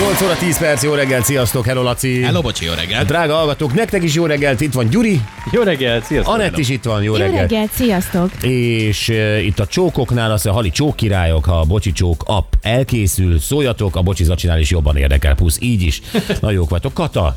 8 0.00 0.22
óra 0.22 0.36
10 0.36 0.58
perc, 0.58 0.82
jó 0.82 0.94
reggelt, 0.94 1.24
sziasztok, 1.24 1.64
hello 1.66 1.82
Laci. 1.82 2.22
Hello, 2.22 2.40
bocsi, 2.40 2.64
jó 2.64 2.72
reggelt. 2.72 3.06
Drága 3.06 3.34
hallgatók, 3.34 3.74
nektek 3.74 4.02
is 4.02 4.14
jó 4.14 4.26
reggelt, 4.26 4.60
itt 4.60 4.72
van 4.72 4.88
Gyuri, 4.90 5.20
Jó 5.52 5.62
reggelt, 5.62 6.04
sziasztok! 6.04 6.34
Anett 6.34 6.58
is 6.58 6.68
itt 6.68 6.84
van, 6.84 7.02
jó, 7.02 7.12
Jó 7.12 7.18
reggelt. 7.18 7.50
reggelt, 7.50 7.72
sziasztok! 7.72 8.30
És 8.42 9.08
uh, 9.08 9.44
itt 9.44 9.58
a 9.58 9.66
csókoknál, 9.66 10.30
az 10.30 10.46
a 10.46 10.52
Hali 10.52 10.70
Csók 10.70 10.96
királyok, 10.96 11.44
ha 11.44 11.58
a 11.60 11.64
Bocsi 11.64 11.92
Csók 11.92 12.22
app 12.26 12.52
elkészül, 12.62 13.38
szóljatok, 13.38 13.96
a 13.96 14.02
Bocsi 14.02 14.24
Zacsinál 14.24 14.58
is 14.58 14.70
jobban 14.70 14.96
érdekel, 14.96 15.34
plusz 15.34 15.58
így 15.60 15.82
is. 15.82 16.00
Na 16.40 16.50
jók 16.50 16.70
vagytok. 16.70 16.94
Kata, 16.94 17.34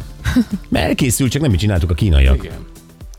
elkészül, 0.72 1.30
csak 1.30 1.42
nem 1.42 1.52
mit 1.52 1.60
csináltuk 1.60 1.92
a 1.92 1.94
kínaiak. 1.94 2.36
Igen. 2.44 2.54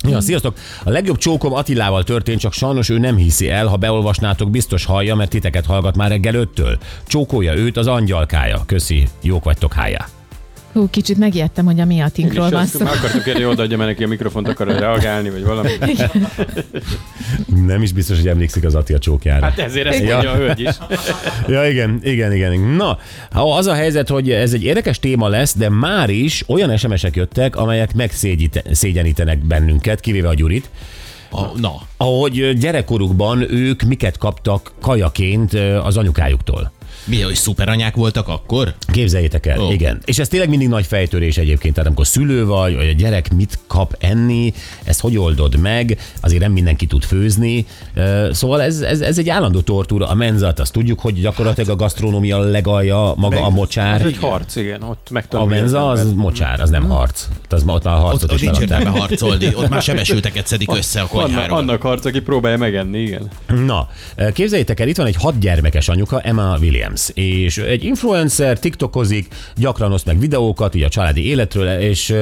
Ja, 0.09 0.21
sziasztok! 0.21 0.57
A 0.85 0.91
legjobb 0.91 1.17
csókom 1.19 1.53
Attilával 1.53 2.05
történt, 2.05 2.41
csak 2.41 2.53
sajnos 2.53 2.89
ő 2.89 2.99
nem 2.99 3.17
hiszi 3.17 3.51
el, 3.51 3.67
ha 3.67 3.77
beolvasnátok, 3.77 4.51
biztos 4.51 4.85
hallja, 4.85 5.15
mert 5.15 5.31
titeket 5.31 5.67
hallgat 5.67 5.97
már 5.97 6.11
reggel 6.11 6.35
öttől. 6.35 6.79
Csókolja 7.07 7.55
őt 7.55 7.77
az 7.77 7.87
angyalkája. 7.87 8.63
Köszi, 8.67 9.09
jók 9.23 9.45
vagytok, 9.45 9.73
hájá. 9.73 10.07
Hú, 10.75 10.89
kicsit 10.91 11.19
megijedtem, 11.19 11.65
hogy 11.65 11.81
a 11.81 11.85
miatinkról 11.85 12.47
És 12.47 12.53
van 12.53 12.67
szó. 12.67 12.85
Meg 12.85 12.93
akartuk 12.93 13.23
kérni, 13.23 13.43
hogy 13.43 13.53
odaadja 13.53 13.77
meg 13.77 13.87
neki 13.87 14.05
a 14.05 14.09
mikrofont, 14.09 14.49
akar 14.49 14.67
reagálni, 14.67 15.31
vagy 15.31 15.45
valami. 15.45 15.71
Nem 17.67 17.83
is 17.83 17.93
biztos, 17.93 18.17
hogy 18.17 18.29
emlékszik 18.29 18.65
az 18.65 18.75
Atti 18.75 18.93
a 18.93 18.99
csókjára. 18.99 19.45
Hát 19.45 19.59
ezért 19.59 19.87
ezt 19.87 20.03
Ja. 20.03 20.13
mondja 20.13 20.31
a 20.31 20.35
hölgy 20.37 20.61
is. 20.61 20.69
Ja, 21.49 21.69
igen, 21.69 22.01
igen, 22.03 22.33
igen. 22.33 22.59
Na, 22.61 22.99
az 23.31 23.67
a 23.67 23.75
helyzet, 23.75 24.09
hogy 24.09 24.31
ez 24.31 24.53
egy 24.53 24.65
érdekes 24.65 24.99
téma 24.99 25.29
lesz, 25.29 25.57
de 25.57 25.69
már 25.69 26.11
is 26.11 26.45
olyan 26.49 26.77
SMS-ek 26.77 27.17
jöttek, 27.17 27.57
amelyek 27.57 27.95
megszégyenítenek 27.95 29.39
bennünket, 29.39 30.01
kivéve 30.01 30.29
a 30.29 30.35
Gyurit, 30.35 30.71
A, 31.31 31.59
na, 31.61 31.73
ahogy 31.97 32.59
gyerekkorukban 32.59 33.53
ők 33.53 33.83
miket 33.83 34.19
kaptak 34.19 34.73
kajaként 34.81 35.53
az 35.85 35.97
anyukájuktól. 35.97 36.73
Mi, 37.05 37.21
hogy 37.21 37.35
szuperanyák 37.35 37.95
voltak 37.95 38.29
akkor? 38.29 38.75
Képzeljétek 38.93 39.47
el, 39.47 39.59
oh. 39.61 39.73
igen. 39.73 40.01
És 40.05 40.19
ez 40.19 40.29
tényleg 40.29 40.49
mindig 40.49 40.69
nagy 40.69 40.87
fejtörés 40.87 41.37
egyébként, 41.37 41.75
tehát 41.75 41.89
amikor 41.89 42.07
szülő 42.07 42.47
vagy, 42.47 42.75
vagy 42.75 42.89
a 42.89 42.93
gyerek 42.93 43.35
mit 43.35 43.59
kap 43.67 43.97
enni, 43.99 44.53
ezt 44.85 45.01
hogy 45.01 45.19
oldod 45.19 45.57
meg, 45.57 45.99
azért 46.21 46.41
nem 46.41 46.53
mindenki 46.53 46.87
tud 46.87 47.03
főzni. 47.05 47.67
Szóval 48.31 48.63
ez, 48.63 48.81
ez, 48.81 49.01
ez 49.01 49.19
egy 49.19 49.29
állandó 49.29 49.61
tortúra. 49.61 50.09
A 50.09 50.15
menzat, 50.15 50.61
azt 50.61 50.73
tudjuk, 50.73 51.01
hogy 51.01 51.21
gyakorlatilag 51.21 51.71
a 51.71 51.77
gasztronómia 51.77 52.39
legalja 52.39 53.15
maga 53.17 53.43
a 53.43 53.47
Ez 53.47 53.53
mocsár. 53.53 54.07
egy 54.07 54.19
harc, 54.19 54.57
igen, 54.57 54.83
ott 54.83 55.11
A 55.31 55.45
menza 55.45 55.89
az 55.89 56.13
mocsár, 56.13 56.61
az 56.61 56.71
nem 56.71 56.89
harc. 56.89 57.27
Az 57.49 57.63
ma 57.63 57.73
ott 57.73 57.85
már 57.85 57.95
a 57.95 57.99
Ott, 57.99 58.05
harcot 58.05 58.31
ott 58.31 58.37
is 58.37 58.43
nincs 58.43 58.59
értelme 58.59 58.89
harcolni, 58.89 59.55
ott 59.55 59.69
már 59.69 59.83
sebesülteket 59.83 60.47
szedik 60.47 60.77
össze 60.77 61.01
a 61.01 61.07
konyháról. 61.07 61.59
annak 61.59 61.83
harc, 61.83 62.05
aki 62.05 62.21
próbálja 62.21 62.59
megenni, 62.59 62.99
igen. 62.99 63.29
Na, 63.47 63.89
képzeljétek 64.33 64.81
el, 64.81 64.89
itt 64.89 64.97
van 64.97 65.07
egy 65.07 65.17
hat 65.17 65.39
gyermekes 65.39 65.89
anyuka, 65.89 66.21
Emma 66.21 66.57
Williams, 66.61 66.84
és 67.15 67.59
egy 67.59 67.85
influencer, 67.85 68.59
tiktokozik, 68.59 69.35
gyakran 69.57 69.93
oszt 69.93 70.07
meg 70.07 70.19
videókat, 70.19 70.75
így 70.75 70.83
a 70.83 70.89
családi 70.89 71.27
életről, 71.27 71.69
és 71.81 72.15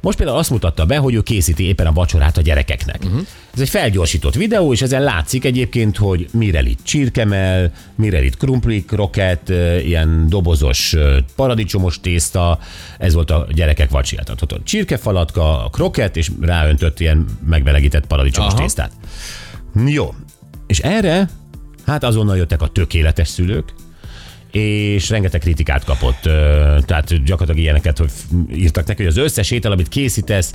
most 0.00 0.16
például 0.16 0.38
azt 0.38 0.50
mutatta 0.50 0.84
be, 0.86 0.96
hogy 0.96 1.14
ő 1.14 1.22
készíti 1.22 1.64
éppen 1.64 1.86
a 1.86 1.92
vacsorát 1.92 2.36
a 2.36 2.40
gyerekeknek. 2.40 3.00
Uh-huh. 3.04 3.26
Ez 3.54 3.60
egy 3.60 3.68
felgyorsított 3.68 4.34
videó, 4.34 4.72
és 4.72 4.82
ezen 4.82 5.02
látszik 5.02 5.44
egyébként, 5.44 5.96
hogy 5.96 6.28
mire 6.32 6.62
itt 6.62 6.78
csirkemel, 6.82 7.72
mire 7.94 8.24
itt 8.24 8.36
krumplik, 8.36 8.90
roket, 8.90 9.48
ilyen 9.84 10.28
dobozos 10.28 10.96
paradicsomos 11.36 12.00
tészta, 12.00 12.58
ez 12.98 13.14
volt 13.14 13.30
a 13.30 13.46
gyerekek 13.52 13.90
vacsiát. 13.90 14.24
Tehát 14.24 14.42
ott 14.42 14.52
a 14.52 14.60
csirkefalatka, 14.64 15.64
a 15.64 15.68
kroket, 15.68 16.16
és 16.16 16.30
ráöntött 16.40 17.00
ilyen 17.00 17.26
megvelegített 17.46 18.06
paradicsomos 18.06 18.52
Aha. 18.52 18.62
tésztát. 18.62 18.92
Jó. 19.86 20.14
És 20.66 20.78
erre, 20.78 21.28
hát 21.86 22.04
azonnal 22.04 22.36
jöttek 22.36 22.62
a 22.62 22.68
tökéletes 22.68 23.28
szülők, 23.28 23.74
és 24.56 25.10
rengeteg 25.10 25.40
kritikát 25.40 25.84
kapott. 25.84 26.22
Tehát 26.86 27.24
gyakorlatilag 27.24 27.58
ilyeneket 27.58 27.98
hogy 27.98 28.10
írtak 28.54 28.86
neki, 28.86 29.02
hogy 29.02 29.12
az 29.12 29.18
összes 29.18 29.50
étel, 29.50 29.72
amit 29.72 29.88
készítesz, 29.88 30.52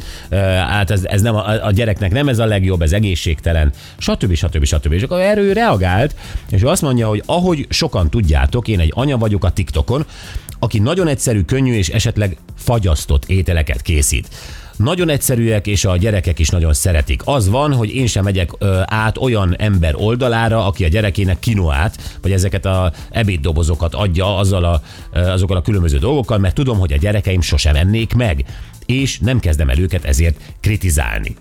hát 0.68 0.92
ez, 0.92 1.04
ez 1.04 1.22
nem 1.22 1.36
a, 1.36 1.66
a 1.66 1.72
gyereknek 1.72 2.12
nem 2.12 2.28
ez 2.28 2.40
a 2.40 2.46
legjobb, 2.46 2.82
ez 2.82 2.92
egészségtelen, 2.92 3.74
stb. 3.98 4.34
stb. 4.34 4.66
stb. 4.66 4.94
És 4.94 5.02
akkor 5.02 5.20
erről 5.20 5.44
ő 5.44 5.54
reagált, 5.54 6.16
és 6.50 6.62
ő 6.62 6.68
azt 6.68 6.82
mondja, 6.82 7.08
hogy 7.08 7.24
ahogy 7.26 7.66
sokan 7.70 8.10
tudjátok, 8.10 8.68
én 8.68 8.80
egy 8.80 8.92
anya 8.96 9.18
vagyok 9.18 9.44
a 9.44 9.52
TikTokon, 9.52 10.06
aki 10.60 10.80
nagyon 10.80 11.08
egyszerű, 11.08 11.42
könnyű 11.42 11.74
és 11.74 11.90
esetleg 11.90 12.38
fagyasztott 12.58 13.26
ételeket 13.26 13.82
készít. 13.82 14.28
Nagyon 14.84 15.10
egyszerűek, 15.10 15.68
és 15.68 15.86
a 15.86 15.98
gyerekek 15.98 16.40
is 16.40 16.50
nagyon 16.50 16.74
szeretik. 16.74 17.22
Az 17.26 17.50
van, 17.50 17.74
hogy 17.74 17.96
én 17.96 18.08
sem 18.08 18.24
megyek 18.24 18.52
ö, 18.58 18.82
át 18.86 19.18
olyan 19.18 19.56
ember 19.58 19.96
oldalára, 19.96 20.66
aki 20.66 20.84
a 20.84 20.88
gyerekének 20.88 21.40
kinoát, 21.40 22.18
vagy 22.22 22.32
ezeket 22.32 22.66
a 22.66 22.92
ebéddobozokat 23.12 23.94
adja 23.94 24.38
azzal 24.38 24.64
a, 24.64 24.82
ö, 25.14 25.20
azokkal 25.20 25.58
a 25.58 25.62
különböző 25.62 25.98
dolgokkal, 25.98 26.38
mert 26.38 26.56
tudom, 26.56 26.80
hogy 26.80 26.94
a 26.94 26.98
gyerekeim 26.98 27.42
sosem 27.42 27.76
ennék 27.76 28.14
meg, 28.14 28.46
és 28.86 29.20
nem 29.20 29.40
kezdem 29.40 29.70
el 29.70 29.80
őket 29.80 30.06
ezért 30.06 30.40
kritizálni. 30.60 31.36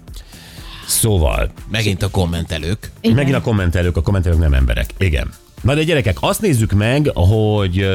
Szóval, 0.86 1.50
Megint 1.70 2.02
a 2.02 2.10
kommentelők. 2.10 2.78
Igen. 2.80 2.92
igen. 3.00 3.16
megint 3.16 3.36
a 3.36 3.40
kommentelők, 3.40 3.96
a 3.96 4.02
kommentelők 4.02 4.38
nem 4.38 4.54
emberek. 4.54 4.90
Igen. 4.98 5.30
Na 5.60 5.74
de 5.74 5.82
gyerekek, 5.82 6.16
azt 6.20 6.40
nézzük 6.40 6.72
meg, 6.72 7.10
hogy 7.14 7.86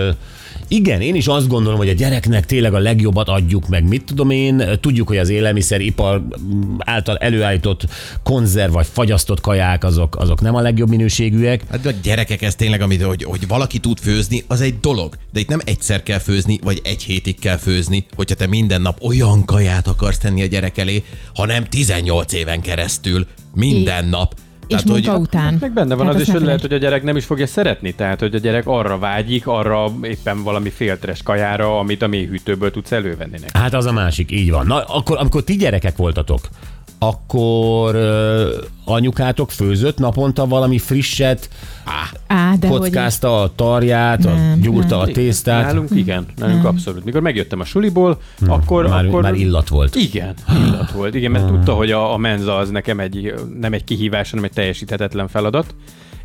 igen, 0.68 1.02
én 1.02 1.16
is 1.16 1.28
azt 1.28 1.48
gondolom, 1.48 1.78
hogy 1.78 1.90
a 1.90 1.94
gyereknek 1.94 2.46
tényleg 2.46 2.74
a 2.74 2.80
legjobbat 2.80 3.30
adjuk 3.30 3.68
meg. 3.68 3.88
Mit 3.88 4.04
tudom 4.04 4.30
én, 4.30 4.64
tudjuk, 4.82 5.08
hogy 5.08 5.18
az 5.18 5.30
élelmiszeripar 5.30 6.20
mm, 6.20 6.76
által 6.80 7.18
előállított 7.18 7.86
konzerv 8.24 8.74
vagy 8.74 8.88
fagyasztott 8.92 9.42
kaják, 9.42 9.84
azok, 9.84 10.16
azok 10.16 10.42
nem 10.42 10.56
a 10.56 10.62
legjobb 10.62 10.90
minőségűek. 10.90 11.62
Hát 11.70 11.86
a 11.86 11.92
gyerekek, 12.04 12.42
ez 12.42 12.56
tényleg, 12.56 12.82
amit, 12.82 13.02
hogy, 13.02 13.24
hogy 13.24 13.48
valaki 13.48 13.80
tud 13.80 14.00
főzni, 14.00 14.44
az 14.48 14.62
egy 14.62 14.80
dolog. 14.80 15.16
De 15.34 15.40
itt 15.40 15.50
nem 15.50 15.62
egyszer 15.64 16.04
kell 16.04 16.20
főzni, 16.20 16.60
vagy 16.64 16.82
egy 16.84 17.04
hétig 17.04 17.40
kell 17.40 17.58
főzni, 17.58 18.06
hogyha 18.16 18.36
te 18.36 18.48
minden 18.48 18.82
nap 18.82 19.04
olyan 19.04 19.46
kaját 19.46 19.88
akarsz 19.88 20.18
tenni 20.18 20.42
a 20.42 20.46
gyerek 20.46 20.78
elé, 20.78 21.04
hanem 21.36 21.66
18 21.66 22.34
éven 22.34 22.62
keresztül, 22.62 23.28
minden 23.54 24.06
nap. 24.06 24.36
És 24.68 24.84
munka 24.84 25.18
után. 25.18 25.58
Meg 25.60 25.74
benne 25.74 25.96
van 25.96 26.06
Hát 26.06 26.16
az 26.16 26.22
is, 26.22 26.30
hogy 26.30 26.42
lehet, 26.42 26.62
hogy 26.62 26.74
a 26.74 26.78
gyerek 26.78 27.04
nem 27.04 27.18
is 27.18 27.26
fogja 27.26 27.48
szeretni, 27.48 27.94
tehát 27.94 28.20
hogy 28.20 28.36
a 28.36 28.38
gyerek 28.38 28.68
arra 28.68 28.98
vágyik, 28.98 29.48
arra 29.48 29.92
éppen 30.02 30.44
valami 30.44 30.70
féltres 30.70 31.24
kajára, 31.24 31.80
amit 31.80 32.02
a 32.02 32.08
mélyhűtőből 32.08 32.72
tudsz 32.72 32.92
elővenni 32.92 33.38
neki. 33.40 33.58
Hát 33.58 33.74
az 33.74 33.86
a 33.86 33.92
másik, 33.92 34.32
így 34.32 34.52
van. 34.52 34.66
Na, 34.66 34.84
akkor, 34.84 35.18
amikor 35.18 35.44
ti 35.44 35.56
gyerekek 35.56 35.98
voltatok, 35.98 36.40
akkor 37.00 37.96
ö, 37.96 38.50
anyukátok 38.86 39.52
főzött 39.52 39.98
naponta 39.98 40.48
valami 40.48 40.78
frisset, 40.78 41.50
Á, 42.28 42.56
de 42.56 42.68
hogy... 42.68 42.80
kockázta 42.80 43.42
a 43.42 43.52
tarját, 43.56 44.26
a, 44.26 44.34
Nem, 44.34 44.60
gyúrta 44.60 44.98
nem. 44.98 45.00
a 45.00 45.06
tésztát. 45.06 45.64
Nálunk 45.64 45.90
igen, 45.94 46.26
nálunk 46.36 46.66
abszolút. 46.66 47.06
Mikor 47.06 47.22
megjöttem 47.22 47.60
a 47.60 47.66
suliból, 47.66 48.22
akkor... 48.48 48.88
már, 48.88 49.06
akkor... 49.06 49.22
már 49.22 49.34
illat 49.34 49.68
volt. 49.68 49.96
Igen, 49.96 50.34
illat 50.68 50.92
volt. 50.92 51.16
Igen, 51.16 51.32
mert 51.32 51.48
tudta, 51.48 51.74
hogy 51.74 51.92
a, 51.92 52.14
a 52.14 52.18
menza 52.18 52.56
az 52.56 52.70
nekem 52.70 53.00
egy, 53.00 53.34
nem 53.60 53.74
egy 53.74 53.84
kihívás, 53.84 54.30
hanem 54.30 54.46
egy 54.46 54.52
teljesíthetetlen 54.52 55.28
feladat. 55.28 55.76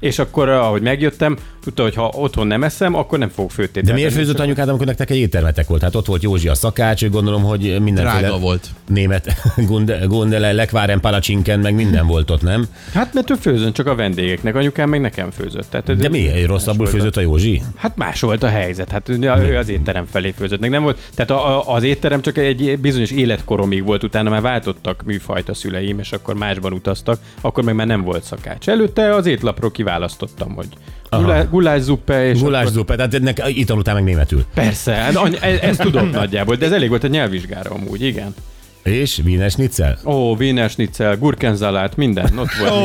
És 0.00 0.18
akkor, 0.18 0.48
ahogy 0.48 0.82
megjöttem, 0.82 1.36
tudta, 1.64 1.82
hogy 1.82 1.94
ha 1.94 2.12
otthon 2.14 2.46
nem 2.46 2.62
eszem, 2.62 2.94
akkor 2.94 3.18
nem 3.18 3.28
fog 3.28 3.50
főtételt. 3.50 3.86
De 3.86 3.92
miért 3.92 4.12
főzött 4.12 4.38
anyukád, 4.38 4.68
amikor 4.68 4.86
nektek 4.86 5.10
egy 5.10 5.16
éttermetek 5.16 5.66
volt? 5.66 5.82
Hát 5.82 5.94
ott 5.94 6.06
volt 6.06 6.22
Józsi 6.22 6.48
a 6.48 6.54
szakács, 6.54 7.02
ő 7.02 7.08
gondolom, 7.08 7.42
hogy 7.42 7.60
mindenféle 7.82 8.18
Drága 8.18 8.38
volt. 8.38 8.68
német 8.88 9.34
gunde, 9.68 9.98
gundele, 10.06 10.52
lekváren, 10.52 11.00
palacsinken, 11.00 11.60
meg 11.60 11.74
minden 11.74 12.06
volt 12.06 12.30
ott, 12.30 12.42
nem? 12.42 12.66
Hát 12.94 13.14
mert 13.14 13.30
ő 13.30 13.34
főzön 13.34 13.72
csak 13.72 13.86
a 13.86 13.94
vendégeknek, 13.94 14.54
anyukám 14.54 14.88
meg 14.88 15.00
nekem 15.00 15.30
főzött. 15.30 15.70
Tehát, 15.70 15.96
De 15.96 16.08
mi? 16.08 16.44
Rosszabbul 16.46 16.86
főzött 16.86 17.16
a 17.16 17.20
Józsi? 17.20 17.62
Hát 17.76 17.96
más 17.96 18.20
volt 18.20 18.42
a 18.42 18.48
helyzet, 18.48 18.90
hát 18.90 19.08
ő 19.08 19.56
az 19.56 19.68
étterem 19.68 20.06
felé 20.10 20.30
főzött, 20.36 20.60
meg 20.60 20.70
nem 20.70 20.82
volt, 20.82 20.98
tehát 21.14 21.30
a, 21.30 21.68
a, 21.68 21.74
az 21.74 21.82
étterem 21.82 22.22
csak 22.22 22.38
egy 22.38 22.78
bizonyos 22.80 23.10
életkoromig 23.10 23.84
volt, 23.84 24.02
utána 24.02 24.30
már 24.30 24.40
váltottak 24.40 25.02
műfajt 25.04 25.48
a 25.48 25.54
szüleim, 25.54 25.98
és 25.98 26.12
akkor 26.12 26.34
másban 26.34 26.72
utaztak, 26.72 27.20
akkor 27.40 27.64
meg 27.64 27.74
már 27.74 27.86
nem 27.86 28.02
volt 28.02 28.22
szakács. 28.22 28.68
Előtte 28.68 29.14
az 29.14 29.26
étlapról 29.26 29.70
kiválasztottam, 29.90 30.54
hogy 30.54 30.68
gulá, 31.10 31.42
gulászuppe, 31.42 32.26
és 32.28 32.40
Gulás 32.40 32.68
akkor, 32.76 32.96
tehát 32.96 33.14
ennek 33.14 33.42
itt 33.46 33.66
tanultál 33.66 33.94
meg 33.94 34.04
németül. 34.04 34.44
persze, 34.54 34.92
hát 34.94 35.16
any, 35.16 35.36
ez, 35.40 35.58
ezt 35.60 35.80
tudom 35.80 36.08
nagyjából, 36.20 36.56
de 36.56 36.66
ez 36.66 36.72
elég 36.72 36.88
volt 36.88 37.04
a 37.04 37.08
nyelvvizsgára 37.08 37.70
amúgy, 37.70 38.02
igen. 38.02 38.34
És 38.82 39.20
Wiener 39.24 39.50
Schnitzel? 39.50 39.98
Ó, 40.04 40.34
Wiener 40.36 40.70
Schnitzel, 40.70 41.16
gurkenzalát, 41.16 41.96
minden, 41.96 42.38
ott 42.38 42.52
volt. 42.58 42.72
Ó, 42.72 42.84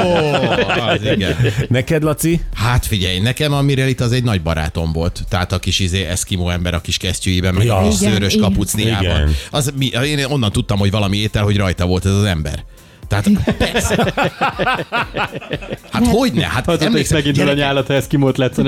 az 0.90 1.04
igen. 1.04 1.36
Neked, 1.70 2.04
Laci? 2.04 2.42
Hát 2.54 2.86
figyelj, 2.86 3.20
nekem 3.20 3.54
a 3.54 3.62
Mirelit 3.62 4.02
az 4.02 4.12
egy 4.12 4.24
nagy 4.24 4.42
barátom 4.42 4.92
volt. 4.92 5.24
Tehát 5.30 5.52
a 5.52 5.60
kis 5.60 5.80
izé 5.80 6.04
eszkimó 6.04 6.50
ember 6.50 6.74
a 6.74 6.82
kis 6.82 6.98
kesztyűjében, 6.98 7.54
meg 7.54 7.66
Ja. 7.66 7.78
a 7.78 7.88
kis 7.90 8.00
Igen, 8.02 8.12
szőrös 8.12 8.36
kapucniában. 8.36 9.30
Az, 9.52 9.74
mi, 9.78 9.86
én 9.86 10.26
onnan 10.30 10.52
tudtam, 10.52 10.78
hogy 10.78 10.92
valami 10.92 11.18
étel, 11.18 11.44
hogy 11.44 11.58
rajta 11.58 11.86
volt 11.86 12.06
ez 12.06 12.12
az 12.14 12.24
ember. 12.24 12.64
Tehát 13.08 13.30
persze. 13.58 14.14
Hát 15.92 16.08
hogy 16.08 16.34
ne? 16.34 16.46
Hát 16.46 16.68
is 16.68 16.82
emlékszem, 16.82 17.18
megindul 17.18 17.44
a 17.44 17.46
gyerekek, 17.46 17.66
nyálat, 17.66 17.88
ha 17.88 17.94
Eskimót 17.94 18.38
lesz 18.38 18.58
a 18.58 18.62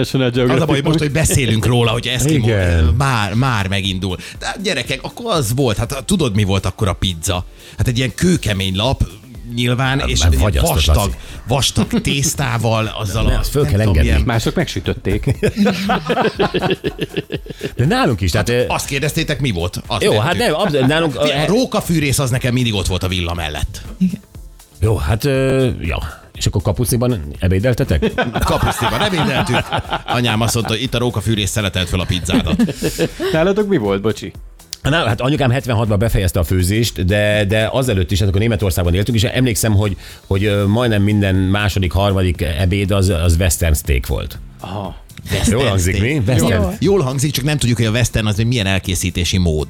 Az 0.53 0.61
a 0.61 0.65
baj, 0.65 0.81
most, 0.81 0.99
hogy 0.99 1.11
beszélünk 1.11 1.65
róla, 1.65 1.91
hogy 1.91 2.07
Eskimo, 2.07 2.47
Igen. 2.47 2.83
már, 2.97 3.33
már 3.33 3.67
megindul. 3.67 4.17
De 4.39 4.45
hát 4.45 4.61
gyerekek, 4.61 5.03
akkor 5.03 5.31
az 5.31 5.53
volt, 5.55 5.77
hát 5.77 6.03
tudod, 6.05 6.35
mi 6.35 6.43
volt 6.43 6.65
akkor 6.65 6.87
a 6.87 6.93
pizza? 6.93 7.45
Hát 7.77 7.87
egy 7.87 7.97
ilyen 7.97 8.13
kőkemény 8.15 8.75
lap, 8.75 9.03
nyilván, 9.55 9.99
és 10.05 10.21
egy 10.21 10.29
ilyen 10.31 10.41
fagyasztott, 10.43 10.73
vastag, 10.73 10.95
Laci. 10.95 11.15
vastag 11.47 12.01
tésztával, 12.01 12.85
azzal 12.99 13.23
Ne, 13.23 13.35
a... 13.35 13.39
azt 13.39 13.49
föl 13.49 13.65
kell 13.65 13.79
engedni. 13.79 14.01
milyen- 14.01 14.21
Mások 14.21 14.55
megsütötték. 14.55 15.35
De 17.75 17.85
nálunk 17.85 18.21
is, 18.21 18.31
tehát... 18.31 18.49
ö, 18.49 18.63
Azt 18.67 18.85
kérdeztétek, 18.87 19.39
mi 19.39 19.51
volt? 19.51 19.81
Azt 19.87 20.03
Jó, 20.03 20.19
hát 20.19 20.37
nem, 20.37 20.53
abszolút, 20.53 20.87
nálunk... 20.93 21.15
A 21.15 21.45
rókafűrész 21.47 22.19
az 22.19 22.29
nekem 22.29 22.53
mindig 22.53 22.73
ott 22.73 22.87
volt 22.87 23.03
a 23.03 23.07
villa 23.07 23.33
mellett. 23.33 23.81
Jó, 24.79 24.95
hát, 24.97 25.23
ö, 25.25 25.69
ja. 25.81 25.97
És 26.33 26.45
akkor 26.45 26.61
kapucniban 26.61 27.21
ebédeltetek? 27.39 28.11
Kapusztiban 28.39 28.99
nem 28.99 29.11
mindentük. 29.11 29.65
Anyám 30.05 30.41
azt 30.41 30.53
mondta, 30.53 30.73
hogy 30.73 30.81
itt 30.81 30.93
a 30.93 30.97
rókafűrész 30.97 31.49
szeletelt 31.49 31.89
fel 31.89 31.99
a 31.99 32.05
pizzádat. 32.05 32.63
Nálatok 33.31 33.67
mi 33.67 33.77
volt, 33.77 34.01
bocsi? 34.01 34.31
Na, 34.89 35.07
hát 35.07 35.21
anyukám 35.21 35.51
76-ban 35.53 35.95
befejezte 35.99 36.39
a 36.39 36.43
főzést, 36.43 37.05
de, 37.05 37.45
de 37.45 37.69
azelőtt 37.71 38.11
is, 38.11 38.19
hát 38.19 38.27
akkor 38.27 38.39
Németországban 38.41 38.93
éltünk, 38.93 39.17
és 39.17 39.23
emlékszem, 39.23 39.73
hogy, 39.75 39.97
hogy 40.27 40.63
majdnem 40.67 41.01
minden 41.03 41.35
második, 41.35 41.91
harmadik 41.91 42.41
ebéd 42.41 42.91
az, 42.91 43.09
az 43.09 43.35
western 43.39 43.73
steak 43.73 44.07
volt. 44.07 44.39
Aha. 44.59 44.95
Jól 45.49 45.65
hangzik, 45.65 46.01
mi? 46.01 46.21
Western. 46.27 46.61
Jó. 46.61 46.69
Jól 46.79 47.01
hangzik, 47.01 47.31
csak 47.31 47.45
nem 47.45 47.57
tudjuk, 47.57 47.77
hogy 47.77 47.87
a 47.87 47.91
western 47.91 48.25
az 48.25 48.37
milyen 48.37 48.65
elkészítési 48.65 49.37
mód. 49.37 49.67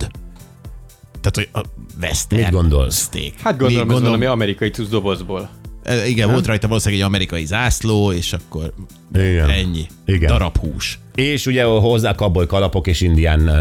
Tehát, 1.21 1.35
hogy 1.35 1.49
a 1.63 1.67
western 2.01 2.41
Mit 2.41 2.51
gondolsz? 2.51 3.01
steak. 3.01 3.33
Hát 3.43 3.57
gondolom, 3.57 3.87
Mi- 3.87 3.93
ez 3.93 4.01
valami 4.01 4.25
amerikai 4.25 4.69
cucc 4.69 4.89
dobozból. 4.89 5.49
E, 5.83 6.07
Igen, 6.07 6.31
volt 6.31 6.45
rajta 6.45 6.67
valószínűleg 6.67 7.03
egy 7.03 7.09
amerikai 7.09 7.45
zászló, 7.45 8.11
és 8.11 8.33
akkor 8.33 8.73
Igen. 9.15 9.49
ennyi. 9.49 9.85
Igen. 10.05 10.27
Darab 10.31 10.57
hús. 10.57 10.99
És 11.17 11.45
ugye 11.45 11.63
hozzá 11.63 12.13
kaboly 12.15 12.45
kalapok 12.45 12.87
és 12.87 13.01
indián 13.01 13.51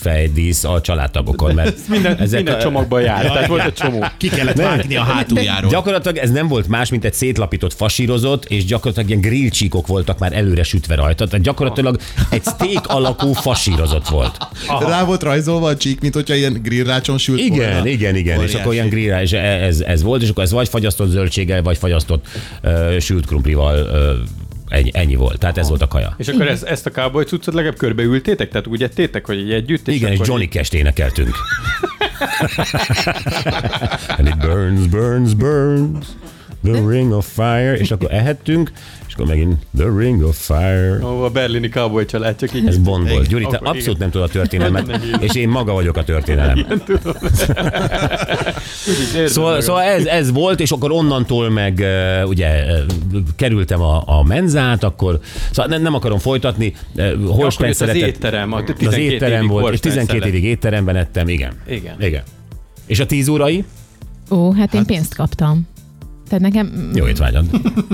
fejdísz 0.00 0.64
a 0.64 0.80
családtagokon, 0.80 1.54
mert 1.54 1.78
Minden, 1.88 2.16
minden 2.30 2.54
a- 2.54 2.58
csomagban 2.58 3.00
jár, 3.00 3.24
tehát 3.24 3.46
volt 3.46 3.64
egy 3.64 3.72
csomó. 3.72 4.04
Ki 4.18 4.28
kellett 4.28 4.56
vágni 4.56 4.96
a 4.96 5.02
hátuljáról. 5.02 5.70
Gyakorlatilag 5.70 6.16
ez 6.16 6.30
nem 6.30 6.48
volt 6.48 6.68
más, 6.68 6.90
mint 6.90 7.04
egy 7.04 7.12
szétlapított 7.14 7.72
fasírozott, 7.74 8.44
és 8.44 8.64
gyakorlatilag 8.64 9.08
ilyen 9.08 9.20
grillcsíkok 9.20 9.86
voltak 9.86 10.18
már 10.18 10.32
előre 10.32 10.62
sütve 10.62 10.94
rajta. 10.94 11.26
Tehát 11.26 11.44
gyakorlatilag 11.44 11.98
egy 12.30 12.42
steak 12.42 12.86
alakú 12.86 13.32
fasírozott 13.32 14.08
volt. 14.08 14.36
Rá 14.80 15.04
volt 15.04 15.22
rajzolva 15.22 15.68
a 15.68 15.76
csík, 15.76 16.00
mint 16.00 16.14
hogyha 16.14 16.34
ilyen 16.34 16.60
grillrácson 16.62 17.18
sült 17.18 17.38
Igen, 17.40 17.72
volna. 17.72 17.86
igen, 17.88 18.16
igen. 18.16 18.34
És 18.34 18.40
Óriási. 18.40 18.56
akkor 18.56 18.72
ilyen 18.72 18.88
grillrá, 18.88 19.22
és 19.22 19.32
ez, 19.32 19.80
ez 19.80 20.02
volt, 20.02 20.22
és 20.22 20.28
akkor 20.28 20.42
ez 20.42 20.52
vagy 20.52 20.68
fagyasztott 20.68 21.10
zöldséggel, 21.10 21.62
vagy 21.62 21.76
fagyasztott 21.78 22.26
uh, 22.62 22.98
sült 22.98 23.26
krumplival 23.26 23.78
uh, 23.82 24.28
ennyi, 24.74 24.90
ennyi 24.92 25.14
volt. 25.14 25.38
Tehát 25.38 25.58
ez 25.58 25.68
volt 25.68 25.82
a 25.82 25.88
kaja. 25.88 26.14
És 26.18 26.28
akkor 26.28 26.48
ez, 26.48 26.62
ezt 26.62 26.86
a 26.86 26.90
cowboy 26.90 27.24
cuccot 27.24 27.54
legalább 27.54 27.76
körbeültétek? 27.76 28.48
Tehát 28.48 28.66
úgy 28.66 28.82
ettétek, 28.82 29.26
hogy 29.26 29.38
így 29.38 29.52
együtt? 29.52 29.88
Igen, 29.88 30.10
és 30.10 30.14
akkor 30.14 30.28
Johnny 30.28 30.48
Cash-t 30.48 30.74
énekeltünk. 30.74 31.34
And 34.18 34.26
it 34.26 34.38
burns, 34.38 34.86
burns, 34.86 35.34
burns, 35.34 36.06
the 36.62 36.88
ring 36.88 37.12
of 37.12 37.26
fire, 37.34 37.76
és 37.76 37.90
akkor 37.90 38.12
ehettünk, 38.12 38.72
és 39.14 39.20
akkor 39.20 39.34
megint 39.34 39.66
the 39.76 39.88
ring 39.98 40.22
of 40.22 40.46
fire. 40.46 40.98
Ó, 41.04 41.22
a 41.22 41.28
berlini 41.30 41.68
cowboy 41.68 42.04
család, 42.04 42.36
csak 42.36 42.54
így. 42.54 42.66
Ez 42.66 42.78
Bond 42.78 43.08
volt. 43.08 43.26
Igen. 43.26 43.30
Gyuri, 43.30 43.46
te 43.50 43.56
abszolút 43.56 43.80
igen. 43.80 43.96
nem 43.98 44.10
tudod 44.10 44.28
a 44.28 44.32
történelmet, 44.32 45.00
és 45.20 45.34
én 45.34 45.48
maga 45.48 45.72
vagyok 45.72 45.96
a 45.96 46.04
történelem. 46.04 46.66
Úgy 46.68 46.80
érzem 49.16 49.26
Szóval, 49.26 49.60
szóval 49.60 49.82
ez, 49.82 50.04
ez 50.06 50.32
volt, 50.32 50.60
és 50.60 50.70
akkor 50.70 50.92
onnantól 50.92 51.50
meg 51.50 51.84
ugye 52.26 52.64
kerültem 53.36 53.80
a, 53.80 54.02
a 54.06 54.22
menzát, 54.22 54.84
akkor 54.84 55.20
szóval 55.50 55.66
nem, 55.70 55.82
nem 55.82 55.94
akarom 55.94 56.18
folytatni. 56.18 56.74
Uh, 56.96 57.02
Ja, 57.04 57.14
jött 57.38 57.60
az 57.70 57.76
szeretett- 57.76 58.06
étterem, 58.06 58.52
a 58.52 58.56
az 58.56 58.62
12 58.76 59.02
étterem 59.02 59.38
évig 59.38 59.48
volt, 59.50 59.62
és 59.62 59.68
Horst 59.68 59.82
12 59.82 60.06
Spencer 60.16 60.34
évig 60.34 60.44
étteremben 60.50 60.96
ettem, 60.96 61.28
igen. 61.28 61.52
Igen. 61.68 61.94
Igen. 62.00 62.22
És 62.86 63.00
a 63.00 63.06
tíz 63.06 63.28
órai? 63.28 63.64
Ó, 64.30 64.52
hát 64.52 64.74
én 64.74 64.84
pénzt 64.84 65.14
kaptam. 65.14 65.66
Tehát 66.28 66.40
nekem, 66.44 66.90
Jó 66.94 67.08
étvágyad. 67.08 67.44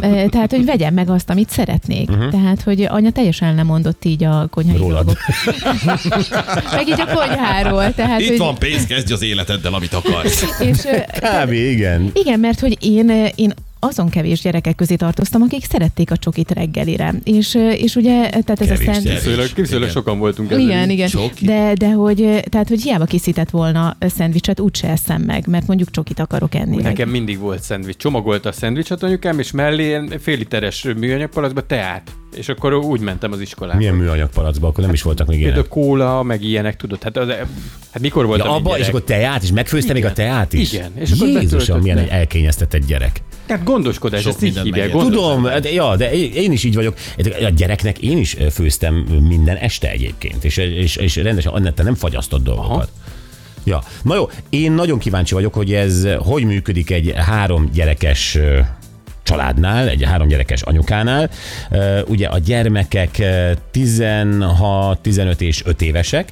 eh, 0.00 0.25
tehát, 0.35 0.50
hogy 0.50 0.65
vegyem 0.65 0.94
meg 0.94 1.11
azt, 1.11 1.31
amit 1.31 1.50
szeretnék. 1.50 2.11
Uh-huh. 2.11 2.31
Tehát, 2.31 2.62
hogy 2.62 2.82
anya 2.82 3.11
teljesen 3.11 3.49
el 3.49 3.55
nem 3.55 3.67
mondott 3.67 4.05
így 4.05 4.25
a 4.25 4.47
konyhai 4.50 4.77
Rólad. 4.77 5.05
dolgok. 5.05 5.19
meg 6.77 6.88
így 6.88 7.00
a 7.00 7.15
konyháról. 7.15 7.94
Tehát, 7.94 8.21
Itt 8.21 8.29
hogy, 8.29 8.38
van 8.38 8.59
pénz, 8.59 8.87
kezdj 8.87 9.12
az 9.12 9.23
életeddel, 9.23 9.75
amit 9.75 9.93
akarsz. 9.93 10.61
És, 10.61 10.79
Kb. 11.44 11.53
igen. 11.53 12.11
Igen, 12.15 12.41
mert 12.41 12.61
hogy 12.61 12.77
én, 12.81 13.29
én 13.35 13.53
azon 13.81 14.09
kevés 14.09 14.41
gyerekek 14.41 14.75
közé 14.75 14.94
tartoztam, 14.94 15.43
akik 15.43 15.65
szerették 15.65 16.11
a 16.11 16.17
csokit 16.17 16.50
reggelire. 16.50 17.15
És, 17.25 17.55
és 17.55 17.97
ugye, 17.97 18.29
tehát 18.29 18.61
ez 18.61 18.69
Kevés 18.69 18.87
a 18.87 18.93
szent... 18.93 19.55
Viszonylag, 19.55 19.91
sokan 19.91 20.19
voltunk 20.19 20.50
ezzel. 20.50 20.62
Igen, 20.62 20.91
igen. 20.91 21.09
Csoki. 21.09 21.47
De, 21.47 21.73
de 21.75 21.91
hogy, 21.91 22.44
tehát, 22.49 22.69
hogy 22.69 22.82
hiába 22.82 23.05
készített 23.05 23.50
volna 23.50 23.97
szendvicset, 24.00 24.61
úgyse 24.61 24.88
eszem 24.88 25.23
meg, 25.23 25.47
mert 25.47 25.67
mondjuk 25.67 25.91
csokit 25.91 26.19
akarok 26.19 26.55
enni. 26.55 26.75
meg. 26.75 26.85
Nekem 26.85 27.09
mindig 27.09 27.38
volt 27.38 27.62
szendvics. 27.62 27.97
Csomagolt 27.97 28.47
a 28.47 28.53
szendvicset 28.53 29.03
anyukám, 29.03 29.38
és 29.38 29.50
mellé 29.50 30.00
fél 30.21 30.37
literes 30.37 30.87
műanyag 30.97 31.29
palacba 31.29 31.67
teát. 31.67 32.11
És 32.35 32.49
akkor 32.49 32.75
úgy 32.75 33.00
mentem 33.00 33.32
az 33.32 33.41
iskolába. 33.41 33.79
Milyen 33.79 33.94
műanyag 33.94 34.29
palacba, 34.31 34.69
akkor 34.69 34.85
nem 34.85 34.93
is 34.93 35.03
voltak 35.03 35.27
még 35.27 35.43
Például 35.43 35.65
ilyenek. 35.65 35.87
kóla, 35.87 36.23
meg 36.23 36.43
ilyenek, 36.43 36.77
tudod. 36.77 37.03
Hát, 37.03 37.17
az, 37.17 37.29
hát 37.91 38.00
mikor 38.00 38.27
voltam 38.27 38.47
Ja, 38.49 38.55
abba, 38.55 38.79
és 38.79 38.88
akkor 38.88 39.03
teát 39.03 39.43
is, 39.43 39.53
megfőzte 39.53 39.93
még 39.93 40.05
a 40.05 40.12
teát 40.12 40.53
is? 40.53 40.73
Igen. 40.73 40.93
És 40.99 41.11
akkor 41.11 41.29
Jézusom, 41.29 41.81
milyen 41.81 41.99
egy 41.99 42.09
elkényeztetett 42.09 42.87
gyerek. 42.87 43.23
Tehát 43.47 43.65
gondoskodás, 43.65 44.21
Sok 44.21 44.32
ezt 44.32 44.43
így 44.43 44.59
hívják. 44.59 44.91
Tudom, 44.91 45.43
de- 45.43 45.73
ja, 45.73 45.97
de 45.97 46.12
én 46.12 46.53
is 46.53 46.65
így 46.65 46.75
vagyok. 46.75 46.94
A 47.19 47.49
gyereknek 47.56 47.99
én 47.99 48.19
is 48.19 48.37
főztem 48.50 48.94
minden 49.29 49.56
este 49.56 49.91
egyébként, 49.91 50.44
és, 50.44 50.56
és, 50.56 50.97
és 50.97 51.17
rendesen 51.17 51.53
annette 51.53 51.82
nem 51.82 51.94
fagyasztott 51.94 52.43
dolgokat. 52.43 52.71
Aha. 52.71 52.88
Ja, 53.65 53.82
na 54.03 54.15
jó, 54.15 54.31
én 54.49 54.73
nagyon 54.73 54.99
kíváncsi 54.99 55.35
vagyok, 55.35 55.55
hogy 55.55 55.73
ez 55.73 56.06
hogy 56.19 56.44
működik 56.44 56.91
egy 56.91 57.12
három 57.17 57.71
gyerekes 57.73 58.38
családnál, 59.22 59.88
egy 59.88 60.05
három 60.05 60.28
gyerekes 60.28 60.62
anyukánál. 60.62 61.31
Ugye 62.06 62.26
a 62.26 62.38
gyermekek 62.38 63.17
ö, 63.19 63.50
16, 63.70 64.99
15 64.99 65.40
és 65.40 65.62
5 65.64 65.82
évesek, 65.82 66.28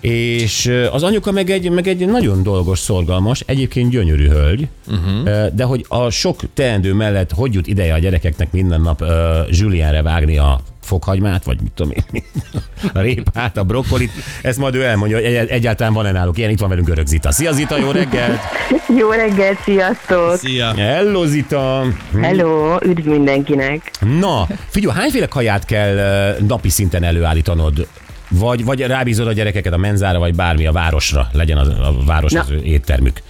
és 0.00 0.72
az 0.92 1.02
anyuka 1.02 1.32
meg 1.32 1.50
egy, 1.50 1.70
meg 1.70 1.86
egy 1.86 2.06
nagyon 2.06 2.42
dolgos, 2.42 2.78
szorgalmas, 2.78 3.42
egyébként 3.46 3.90
gyönyörű 3.90 4.28
hölgy, 4.28 4.68
uh-huh. 4.86 5.46
de 5.54 5.64
hogy 5.64 5.84
a 5.88 6.10
sok 6.10 6.40
teendő 6.54 6.92
mellett 6.92 7.32
hogy 7.32 7.54
jut 7.54 7.66
ideje 7.66 7.94
a 7.94 7.98
gyerekeknek 7.98 8.52
minden 8.52 8.80
nap 8.80 9.04
Julienre 9.50 10.02
vágni 10.02 10.38
a 10.38 10.60
fokhagymát, 10.82 11.44
vagy 11.44 11.60
mit 11.62 11.72
tudom 11.72 11.92
én, 11.92 12.22
a 12.94 13.00
répát, 13.00 13.56
a 13.56 13.64
brokkolit, 13.64 14.10
ezt 14.42 14.58
majd 14.58 14.74
ő 14.74 14.84
elmondja, 14.84 15.16
hogy 15.16 15.26
egy- 15.26 15.48
egyáltalán 15.48 15.92
van-e 15.92 16.12
náluk 16.12 16.38
ilyen, 16.38 16.50
itt 16.50 16.58
van 16.60 16.68
velünk 16.68 16.86
Görög 16.86 17.06
Zita. 17.06 17.32
Szia 17.32 17.52
Zita, 17.52 17.78
jó 17.78 17.90
reggelt! 17.90 18.40
Jó 18.98 19.10
reggelt, 19.10 19.58
sziasztok! 19.64 20.36
Szia! 20.36 20.74
Hello 20.74 21.24
Zita! 21.24 21.84
Hello, 22.20 22.76
üdv 22.84 23.06
mindenkinek! 23.06 23.90
Na, 24.20 24.46
figyelj, 24.68 24.94
hányféle 24.98 25.26
kaját 25.26 25.64
kell 25.64 25.96
ö, 25.96 26.30
napi 26.46 26.68
szinten 26.68 27.02
előállítanod? 27.02 27.86
Vagy, 28.28 28.64
vagy 28.64 28.80
rábízod 28.80 29.26
a 29.26 29.32
gyerekeket 29.32 29.72
a 29.72 29.76
menzára, 29.76 30.18
vagy 30.18 30.34
bármi 30.34 30.66
a 30.66 30.72
városra, 30.72 31.28
legyen 31.32 31.58
az, 31.58 31.68
a 31.68 31.94
város 32.06 32.32
Na. 32.32 32.40
az 32.40 32.50
ő 32.50 32.60
éttermük. 32.62 33.22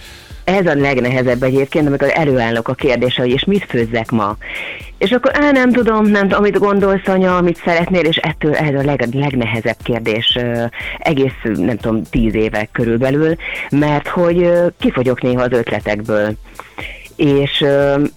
Ez 0.43 0.65
a 0.65 0.75
legnehezebb 0.75 1.43
egyébként, 1.43 1.87
amikor 1.87 2.11
előállok 2.13 2.67
a 2.67 2.73
kérdésre, 2.73 3.23
hogy 3.23 3.31
és 3.31 3.43
mit 3.43 3.65
főzzek 3.69 4.11
ma. 4.11 4.37
És 4.97 5.11
akkor, 5.11 5.31
á, 5.33 5.51
nem 5.51 5.71
tudom, 5.71 6.05
nem 6.05 6.21
tudom, 6.21 6.39
amit 6.39 6.59
gondolsz, 6.59 7.07
anya, 7.07 7.37
amit 7.37 7.61
szeretnél, 7.65 8.05
és 8.05 8.17
ettől 8.17 8.55
ez 8.55 8.75
a 8.75 8.83
leg, 8.83 9.07
legnehezebb 9.13 9.77
kérdés 9.83 10.37
egész, 10.97 11.33
nem 11.43 11.77
tudom, 11.77 12.03
tíz 12.03 12.35
éve 12.35 12.67
körülbelül, 12.71 13.35
mert 13.69 14.07
hogy 14.07 14.49
kifogyok 14.79 15.21
néha 15.21 15.41
az 15.41 15.51
ötletekből. 15.51 16.33
És 17.23 17.59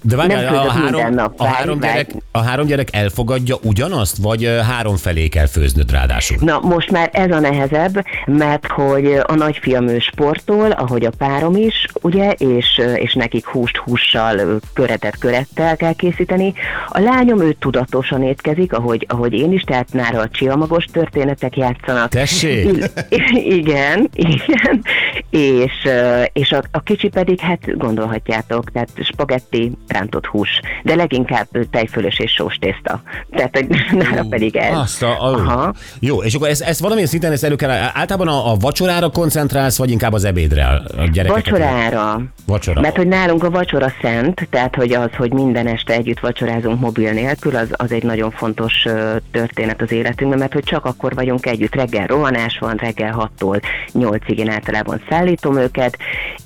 De 0.02 0.16
várjál, 0.16 0.42
nem 0.42 0.54
a, 0.54 0.60
főzök 0.62 0.82
minden 0.82 1.00
három, 1.00 1.14
nap. 1.14 1.34
a, 1.36 1.42
Várj, 1.44 1.54
három 1.56 1.78
várj. 1.80 1.92
gyerek, 1.92 2.10
a 2.32 2.42
három 2.42 2.66
gyerek 2.66 2.88
elfogadja 2.92 3.56
ugyanazt, 3.62 4.16
vagy 4.16 4.50
három 4.68 4.96
felé 4.96 5.28
kell 5.28 5.46
főznöd 5.46 5.90
ráadásul? 5.90 6.36
Na, 6.40 6.60
most 6.62 6.90
már 6.90 7.10
ez 7.12 7.30
a 7.30 7.40
nehezebb, 7.40 8.04
mert 8.26 8.66
hogy 8.66 9.06
a 9.26 9.34
nagyfiam 9.34 9.88
ő 9.88 9.98
sportol, 9.98 10.70
ahogy 10.70 11.04
a 11.04 11.10
párom 11.18 11.56
is, 11.56 11.86
ugye, 12.02 12.30
és, 12.30 12.80
és 12.94 13.14
nekik 13.14 13.46
húst 13.46 13.76
hússal, 13.76 14.60
köretet 14.72 15.18
körettel 15.18 15.76
kell 15.76 15.92
készíteni. 15.94 16.54
A 16.88 17.00
lányom 17.00 17.40
ő 17.40 17.52
tudatosan 17.52 18.22
étkezik, 18.22 18.72
ahogy, 18.72 19.06
ahogy 19.08 19.32
én 19.32 19.52
is, 19.52 19.62
tehát 19.62 19.92
nála 19.92 20.20
a 20.20 20.28
csillagos 20.28 20.84
történetek 20.92 21.56
játszanak. 21.56 22.08
Tessék? 22.08 22.84
I- 23.08 23.54
igen, 23.56 24.08
igen. 24.12 24.82
És, 25.30 25.88
és 26.32 26.52
a, 26.52 26.62
a 26.70 26.80
kicsi 26.80 27.08
pedig, 27.08 27.40
hát 27.40 27.76
gondolhatjátok, 27.78 28.70
tehát 28.72 28.88
spagetti, 29.02 29.72
rántott 29.88 30.26
hús, 30.26 30.60
de 30.82 30.94
leginkább 30.94 31.48
tejfölös 31.70 32.18
és 32.18 32.32
sós 32.32 32.54
tészta. 32.54 33.02
Tehát, 33.30 33.56
hogy 33.56 33.66
nála 34.02 34.26
pedig 34.28 34.56
ez. 34.56 34.76
Azt 34.78 35.02
a, 35.02 35.24
a, 35.24 35.34
Aha. 35.34 35.74
Jó, 36.00 36.22
és 36.22 36.34
akkor 36.34 36.48
ezt, 36.48 36.62
ezt 36.62 36.80
valamilyen 36.80 37.08
szinten 37.08 37.32
ezt 37.32 37.44
elő 37.44 37.54
kell, 37.54 37.70
általában 37.70 38.28
a, 38.28 38.52
a 38.52 38.56
vacsorára 38.56 39.08
koncentrálsz, 39.08 39.78
vagy 39.78 39.90
inkább 39.90 40.12
az 40.12 40.24
ebédre 40.24 40.66
a 40.66 40.82
gyerekeket? 41.12 41.50
Vacsorára. 41.50 42.22
Vacsora. 42.46 42.80
Mert 42.80 42.96
hogy 42.96 43.08
nálunk 43.08 43.44
a 43.44 43.50
vacsora 43.50 43.92
szent, 44.00 44.48
tehát 44.50 44.74
hogy 44.74 44.92
az, 44.92 45.10
hogy 45.16 45.32
minden 45.32 45.66
este 45.66 45.92
együtt 45.92 46.20
vacsorázunk 46.20 46.80
mobil 46.80 47.12
nélkül, 47.12 47.56
az, 47.56 47.68
az 47.70 47.92
egy 47.92 48.02
nagyon 48.02 48.30
fontos 48.30 48.86
történet 49.30 49.82
az 49.82 49.92
életünkben, 49.92 50.38
mert 50.38 50.52
hogy 50.52 50.64
csak 50.64 50.84
akkor 50.84 51.14
vagyunk 51.14 51.46
együtt. 51.46 51.74
Reggel 51.74 52.06
rohanás 52.06 52.58
van, 52.58 52.76
reggel 52.76 53.30
6-tól 53.38 53.62
8-ig 53.94 54.36
én 54.36 54.50
általában 54.50 55.02
szállítom 55.08 55.56
őket, 55.58 55.96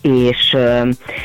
és, 0.03 0.57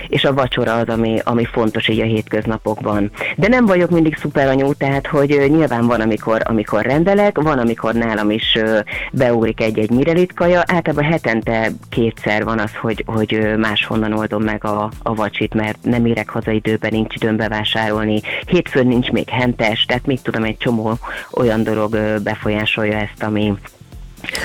és 0.08 0.24
a 0.24 0.34
vacsora 0.34 0.74
az, 0.74 0.88
ami, 0.88 1.04
ami 1.24 1.45
fontos 1.45 1.88
így 1.88 2.00
a 2.00 2.03
hétköznapokban. 2.03 3.12
De 3.35 3.47
nem 3.47 3.65
vagyok 3.65 3.89
mindig 3.89 4.17
szuperanyú, 4.17 4.74
tehát 4.74 5.07
hogy 5.07 5.29
nyilván 5.47 5.88
van, 5.88 6.01
amikor, 6.01 6.41
amikor 6.43 6.81
rendelek, 6.81 7.41
van, 7.41 7.59
amikor 7.59 7.93
nálam 7.93 8.29
is 8.29 8.55
ö, 8.55 8.79
beugrik 9.12 9.62
egy-egy 9.62 9.89
mirelit 9.89 10.33
kaja, 10.33 10.63
általában 10.65 11.12
hetente 11.12 11.71
kétszer 11.89 12.43
van 12.43 12.59
az, 12.59 12.75
hogy, 12.81 13.03
hogy 13.05 13.53
máshonnan 13.57 14.13
oldom 14.13 14.43
meg 14.43 14.65
a, 14.65 14.91
a 15.03 15.15
vacsit, 15.15 15.53
mert 15.53 15.77
nem 15.81 16.05
érek 16.05 16.29
haza 16.29 16.51
időben, 16.51 16.91
nincs 16.93 17.15
időm 17.15 17.35
bevásárolni. 17.35 18.21
Hétfőn 18.47 18.88
nincs 18.88 19.09
még 19.09 19.29
hentes, 19.29 19.85
tehát 19.85 20.05
mit 20.05 20.21
tudom, 20.21 20.43
egy 20.43 20.57
csomó 20.57 20.93
olyan 21.31 21.63
dolog 21.63 21.97
befolyásolja 22.24 22.97
ezt, 22.97 23.24
ami, 23.24 23.53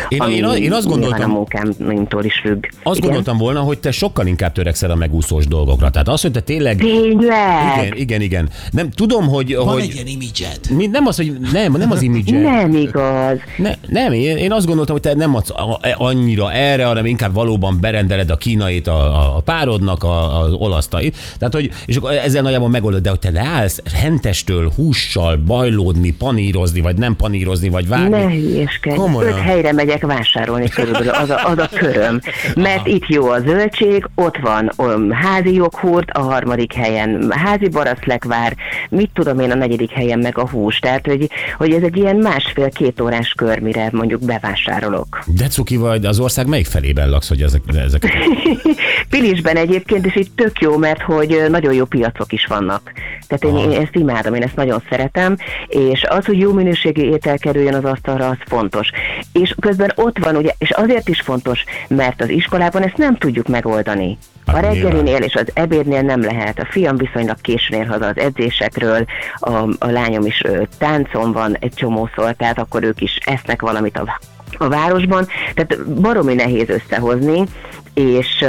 Én, 0.09 0.21
ami 0.21 0.35
én, 0.35 0.45
én 0.45 0.73
azt 0.73 0.87
gondoltam, 0.87 1.31
a 1.31 1.35
munkámtól 1.35 2.25
is 2.25 2.41
függ. 2.43 2.65
azt 2.83 2.97
Igen? 2.97 3.11
gondoltam 3.11 3.39
volna, 3.39 3.61
hogy 3.61 3.79
te 3.79 3.91
sokkal 3.91 4.27
inkább 4.27 4.53
törekszel 4.53 4.91
a 4.91 4.95
megúszós 4.95 5.47
dolgokra. 5.47 5.91
Tehát 5.91 6.09
az, 6.09 6.21
hogy 6.21 6.31
te 6.31 6.41
tényleg... 6.41 6.77
Tényleg? 6.77 7.77
Igen, 7.77 7.97
igen, 7.97 8.21
igen. 8.21 8.49
Nem, 8.71 8.91
tudom, 8.91 9.29
hogy... 9.29 9.57
Van 9.57 9.67
hogy 9.67 9.83
egy 9.83 9.95
ilyen 9.95 10.07
imidzsed. 10.07 10.59
mi, 10.71 10.87
nem 10.87 11.07
az, 11.07 11.17
hogy 11.17 11.33
nem, 11.53 11.73
nem 11.73 11.91
az 11.91 12.03
image 12.03 12.39
Nem 12.41 12.75
igaz. 12.75 13.39
Ne, 13.57 13.75
nem, 13.87 14.13
én, 14.13 14.37
én 14.37 14.53
azt 14.53 14.67
gondoltam, 14.67 14.95
hogy 14.95 15.05
te 15.05 15.15
nem 15.15 15.35
adsz 15.35 15.51
a- 15.51 15.79
annyira 15.97 16.53
erre, 16.53 16.85
hanem 16.85 17.07
inkább 17.07 17.35
valóban 17.35 17.79
berendeled 17.81 18.31
a 18.31 18.37
kínait 18.37 18.87
a, 18.87 19.37
a, 19.37 19.41
párodnak, 19.41 20.03
a, 20.05 20.41
az 20.41 20.53
olasztait. 20.53 21.17
Tehát, 21.39 21.55
hogy, 21.55 21.71
és 21.87 21.97
akkor 21.97 22.13
ezzel 22.13 22.43
nagyjából 22.43 22.69
megoldod, 22.69 23.03
de 23.03 23.09
hogy 23.11 23.19
te 23.19 23.31
leállsz 23.31 23.83
hentestől 23.95 24.73
hússal 24.77 25.37
bajlódni, 25.37 26.11
panírozni, 26.11 26.81
vagy 26.81 26.97
nem 26.97 27.17
panírozni, 27.17 27.69
vagy 27.69 27.89
várni. 27.89 28.09
Ne 28.09 28.25
hülyeskedj. 28.31 28.97
Komolyan. 28.97 29.33
Öt 29.33 29.39
helyre 29.39 29.70
megyek 29.73 30.07
vásárolni 30.07 30.69
körülbelül, 30.69 31.09
az 31.09 31.31
a, 31.31 31.45
az 31.45 31.59
a 31.59 31.69
köröm. 31.75 32.21
Mert 32.55 32.87
itt 32.87 33.07
jó 33.07 33.29
a 33.29 33.41
zöldség, 33.41 34.09
ott 34.15 34.37
van 34.37 34.71
um, 34.77 35.11
házi 35.11 35.55
joghurt, 35.55 36.11
a 36.11 36.21
harmadik 36.21 36.73
helyen 36.73 37.31
házi 37.31 37.69
baraszlekvár, 37.69 38.57
mit 38.89 39.11
tudom 39.15 39.39
én, 39.39 39.51
a 39.51 39.55
negyedik 39.55 39.91
helyen 39.91 40.19
meg 40.19 40.39
a 40.39 40.49
hús. 40.49 40.79
Tehát, 40.79 41.07
hogy, 41.07 41.31
hogy 41.57 41.73
ez 41.73 41.83
egy 41.83 41.97
ilyen 41.97 42.17
másfél-két 42.17 43.01
órás 43.01 43.33
kör, 43.37 43.59
mire 43.59 43.89
mondjuk 43.93 44.25
bevásárolok. 44.25 45.23
De 45.27 45.47
cuki 45.47 45.77
vagy, 45.77 46.05
az 46.05 46.21
ország 46.21 46.47
melyik 46.47 46.67
felében 46.67 47.11
laksz, 47.11 47.29
hogy 47.29 47.43
ezek, 47.43 47.63
ezeket... 47.85 48.11
Pilisben 49.11 49.57
egyébként, 49.57 50.07
és 50.07 50.17
itt 50.17 50.37
tök 50.37 50.61
jó, 50.61 50.77
mert 50.77 51.03
hogy 51.03 51.43
nagyon 51.49 51.75
jó 51.75 51.85
piacok 51.85 52.33
is 52.33 52.47
vannak. 52.47 52.93
Tehát 53.27 53.57
én, 53.57 53.71
én 53.71 53.81
ezt 53.81 53.95
imádom, 53.95 54.35
én 54.35 54.43
ezt 54.43 54.57
nagyon 54.57 54.83
szeretem, 54.91 55.37
és 55.67 56.05
az, 56.09 56.25
hogy 56.25 56.39
jó 56.39 56.53
minőségű 56.53 57.03
étel 57.03 57.39
kerüljön 57.39 57.75
az 57.75 57.85
asztalra, 57.85 58.29
az 58.29 58.37
fontos. 58.47 58.91
És 59.33 59.55
közben 59.61 59.93
ott 59.95 60.19
van, 60.19 60.37
ugye, 60.37 60.53
és 60.59 60.71
azért 60.71 61.09
is 61.09 61.21
fontos, 61.21 61.65
mert 61.89 62.23
az 62.23 62.29
iskolában 62.29 62.83
ezt 62.83 62.97
nem 62.97 63.17
tudjuk 63.17 63.49
megoldani. 63.49 64.19
A 64.47 64.51
Hát 64.53 64.61
reggelinél 64.61 65.03
nyilván. 65.03 65.23
és 65.23 65.35
az 65.35 65.47
ebédnél 65.55 66.03
nem 66.03 66.23
lehet. 66.23 66.59
A 66.59 66.67
fiam 66.71 66.97
viszonylag 66.97 67.41
későn 67.41 67.79
ér 67.81 67.87
haza 67.87 68.07
az 68.07 68.19
edzésekről, 68.19 69.05
a, 69.39 69.51
a 69.79 69.91
lányom 69.91 70.27
is 70.27 70.43
ö, 70.45 70.63
táncon 70.79 71.33
van 71.33 71.57
egy 71.61 71.75
csomószor, 71.75 72.33
tehát 72.33 72.59
akkor 72.59 72.83
ők 72.83 73.01
is 73.01 73.19
esznek 73.25 73.63
valamit 73.63 73.97
a 73.99 74.21
a 74.59 74.69
városban, 74.69 75.27
tehát 75.55 75.85
baromi 76.01 76.35
nehéz 76.35 76.69
összehozni, 76.69 77.45
és, 77.95 78.45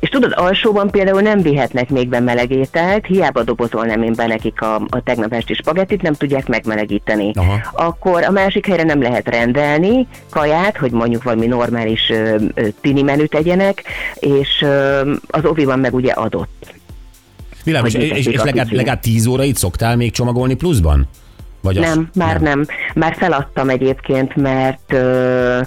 és 0.00 0.08
tudod, 0.08 0.32
alsóban 0.36 0.90
például 0.90 1.20
nem 1.20 1.42
vihetnek 1.42 1.90
még 1.90 2.08
be 2.08 2.20
melegételt, 2.20 3.06
hiába 3.06 3.42
dobozolnám 3.42 4.02
én 4.02 4.12
be 4.14 4.26
nekik 4.26 4.62
a, 4.62 4.74
a 4.74 5.02
tegnap 5.04 5.32
esti 5.32 5.54
spagettit, 5.54 6.02
nem 6.02 6.14
tudják 6.14 6.46
megmelegíteni. 6.48 7.30
Aha. 7.34 7.60
Akkor 7.72 8.22
a 8.24 8.30
másik 8.30 8.66
helyre 8.66 8.82
nem 8.82 9.02
lehet 9.02 9.28
rendelni 9.28 10.06
kaját, 10.30 10.76
hogy 10.76 10.90
mondjuk 10.90 11.22
valami 11.22 11.46
normális 11.46 12.10
ö, 12.10 12.36
ö, 12.54 12.66
tini 12.80 13.02
menüt 13.02 13.30
tegyenek, 13.30 13.82
és 14.14 14.62
ö, 14.62 15.12
az 15.26 15.44
oviban 15.44 15.78
meg 15.78 15.94
ugye 15.94 16.12
adott. 16.12 16.74
Világos, 17.64 17.94
és, 17.94 18.26
és 18.26 18.36
a 18.36 18.44
legalább, 18.44 18.72
legalább 18.72 19.00
tíz 19.00 19.26
órait 19.26 19.56
szoktál 19.56 19.96
még 19.96 20.12
csomagolni 20.12 20.54
pluszban? 20.54 21.08
Vagy 21.60 21.76
az- 21.76 21.84
Nem, 21.84 22.10
már 22.14 22.40
nem. 22.40 22.42
nem. 22.42 22.66
Már 22.94 23.14
feladtam 23.18 23.68
egyébként, 23.68 24.36
mert, 24.36 24.92
ö, 24.92 25.60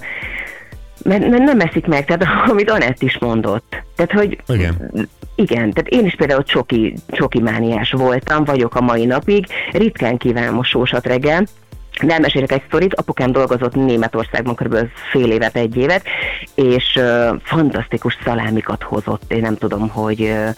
mert 1.06 1.28
nem 1.28 1.60
eszik 1.60 1.86
meg, 1.86 2.06
tehát 2.06 2.26
amit 2.52 2.70
Anett 2.70 3.02
is 3.02 3.18
mondott. 3.20 3.84
Tehát, 3.96 4.12
hogy 4.12 4.38
Igen. 4.48 4.92
igen, 5.36 5.72
tehát 5.72 5.90
én 5.90 6.06
is 6.06 6.16
például 6.16 6.44
csoki, 6.44 6.94
csoki 7.08 7.40
mániás 7.40 7.92
voltam, 7.92 8.44
vagyok 8.44 8.76
a 8.76 8.82
mai 8.82 9.06
napig, 9.06 9.46
ritkán 9.72 10.18
kívánom 10.18 10.58
a 10.58 10.64
sósat 10.64 11.06
reggel, 11.06 11.46
de 12.02 12.14
elmesélek 12.14 12.52
egy 12.52 12.62
sztorit, 12.68 12.94
apukám 12.94 13.32
dolgozott 13.32 13.76
Németországban 13.76 14.56
kb. 14.56 14.78
fél 15.12 15.32
évet, 15.32 15.56
egy 15.56 15.78
évet, 15.78 16.04
és 16.56 17.00
uh, 17.00 17.40
fantasztikus 17.44 18.18
szalámikat 18.24 18.84
hozott. 18.84 19.34
Én 19.34 19.42
nem 19.42 19.58
tudom, 19.58 19.90
hogy, 19.90 20.22
uh, 20.22 20.50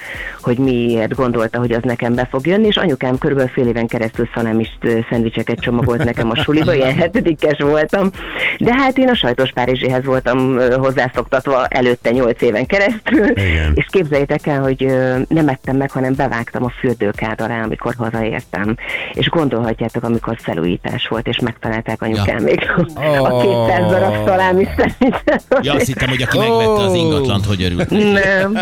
hogy 0.42 0.58
miért 0.58 1.16
gondolta, 1.16 1.60
hogy 1.60 1.72
az 1.72 1.84
nekem 1.84 2.16
be 2.16 2.28
fog 2.32 2.48
jönni, 2.48 2.68
és 2.68 2.76
anyukám 2.76 3.18
kb. 3.18 3.50
fél 3.50 3.68
éven 3.68 3.88
keresztül 3.88 4.30
szalámis 4.34 4.78
uh, 4.84 5.06
szendvicseket 5.10 5.60
csomagolt 5.60 6.04
nekem 6.04 6.30
a 6.30 6.36
suliba, 6.36 6.74
ilyen 6.74 6.96
hetedikes 7.02 7.60
voltam. 7.60 8.10
De 8.58 8.74
hát 8.74 8.98
én 8.98 9.10
a 9.10 9.16
sajtos 9.16 9.52
Párizséhez 9.52 10.04
voltam 10.04 10.56
uh, 10.56 10.74
hozzászoktatva 10.74 11.66
előtte 11.66 12.12
nyolc 12.12 12.42
éven 12.42 12.66
keresztül, 12.66 13.30
Igen. 13.30 13.72
és 13.74 13.86
képzeljétek 13.90 14.48
el, 14.48 14.62
hogy 14.62 14.84
ö, 14.84 15.20
nem 15.28 15.48
ettem 15.48 15.78
meg, 15.78 15.92
hanem 15.92 16.16
bevágtam 16.16 16.64
a 16.64 16.70
fürdőkád 16.80 17.42
alá, 17.42 17.64
amikor 17.64 17.94
hazaértem. 17.98 18.76
És 19.14 19.30
gondolhatjátok, 19.30 20.04
amikor 20.04 20.38
felújítás 20.40 21.08
volt, 21.08 21.27
és 21.28 21.40
megtalálták 21.40 22.02
anyukám 22.02 22.44
még 22.44 22.60
a, 22.96 23.02
a 23.02 23.42
200 23.68 23.92
darab 23.92 24.26
szalámi 24.26 24.68
szendvicset. 24.78 25.44
Ja, 25.62 25.74
azt 25.74 25.86
hittem, 25.86 26.10
hogy 26.10 26.22
aki 26.22 26.38
megvette 26.38 26.84
az 26.84 26.94
ingatlant, 26.94 27.46
hogy 27.46 27.64
örült. 27.64 27.90
Nem, 27.90 28.58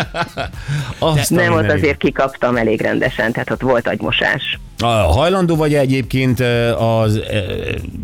Azt 0.98 1.30
nem, 1.30 1.52
ott 1.52 1.70
azért 1.70 1.96
kikaptam 1.96 2.56
elég 2.56 2.80
rendesen, 2.80 3.32
tehát 3.32 3.50
ott 3.50 3.60
volt 3.60 3.88
agymosás. 3.88 4.58
A 4.78 4.86
hajlandó 4.86 5.56
vagy 5.56 5.74
egyébként 5.74 6.40
az 6.78 7.20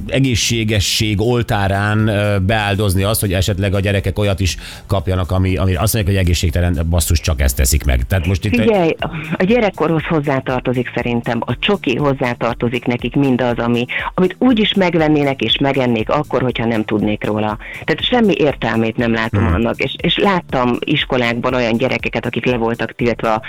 egészségesség 0.07 1.21
oltárán 1.21 2.11
beáldozni 2.47 3.03
azt, 3.03 3.21
hogy 3.21 3.33
esetleg 3.33 3.75
a 3.75 3.81
gyerekek 3.81 4.19
olyat 4.19 4.41
is 4.41 4.57
kapjanak, 4.87 5.31
ami, 5.31 5.57
ami 5.57 5.75
azt 5.75 5.95
mondják, 5.95 6.15
hogy 6.17 6.25
egészségtelen, 6.25 6.87
basszus, 6.91 7.21
csak 7.21 7.41
ezt 7.41 7.57
teszik 7.57 7.85
meg. 7.85 8.07
Tehát 8.07 8.27
most 8.27 8.45
itt 8.45 8.61
Figyelj, 8.61 8.97
a 9.37 9.45
gyerekkorhoz 9.45 10.03
hozzátartozik 10.05 10.91
szerintem, 10.95 11.41
a 11.47 11.59
csoki 11.59 11.97
hozzátartozik 11.97 12.85
nekik 12.87 13.15
mindaz, 13.15 13.59
ami, 13.59 13.87
amit 14.15 14.37
úgy 14.39 14.52
is 14.59 14.75
megvennének 14.75 15.41
és 15.41 15.59
megennék 15.59 16.11
akkor, 16.11 16.43
hogyha 16.43 16.67
nem 16.67 16.85
tudnék 16.85 17.25
róla. 17.25 17.59
Tehát 17.85 18.05
semmi 18.05 18.35
értelmét 18.37 18.97
nem 18.97 19.13
látom 19.13 19.45
hmm. 19.45 19.55
annak, 19.55 19.79
és, 19.79 19.95
és 19.97 20.19
láttam 20.19 20.77
iskolákban 20.79 21.55
olyan 21.55 21.77
gyerekeket, 21.77 22.27
akik 22.27 22.47
le 22.47 22.57
voltak 22.57 22.93
tiltva 22.95 23.35
a, 23.35 23.43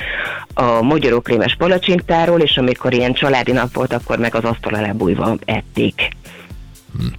a 0.64 0.82
magyarókrémes 0.82 1.56
palacsintáról, 1.56 2.40
és 2.40 2.58
amikor 2.58 2.94
ilyen 2.94 3.14
családi 3.14 3.52
nap 3.52 3.74
volt, 3.74 3.94
akkor 3.94 4.18
meg 4.18 4.36
az 4.36 4.44
asztal 4.44 4.74
alá 4.74 4.92
bújva 4.92 5.36
ették. 5.46 6.12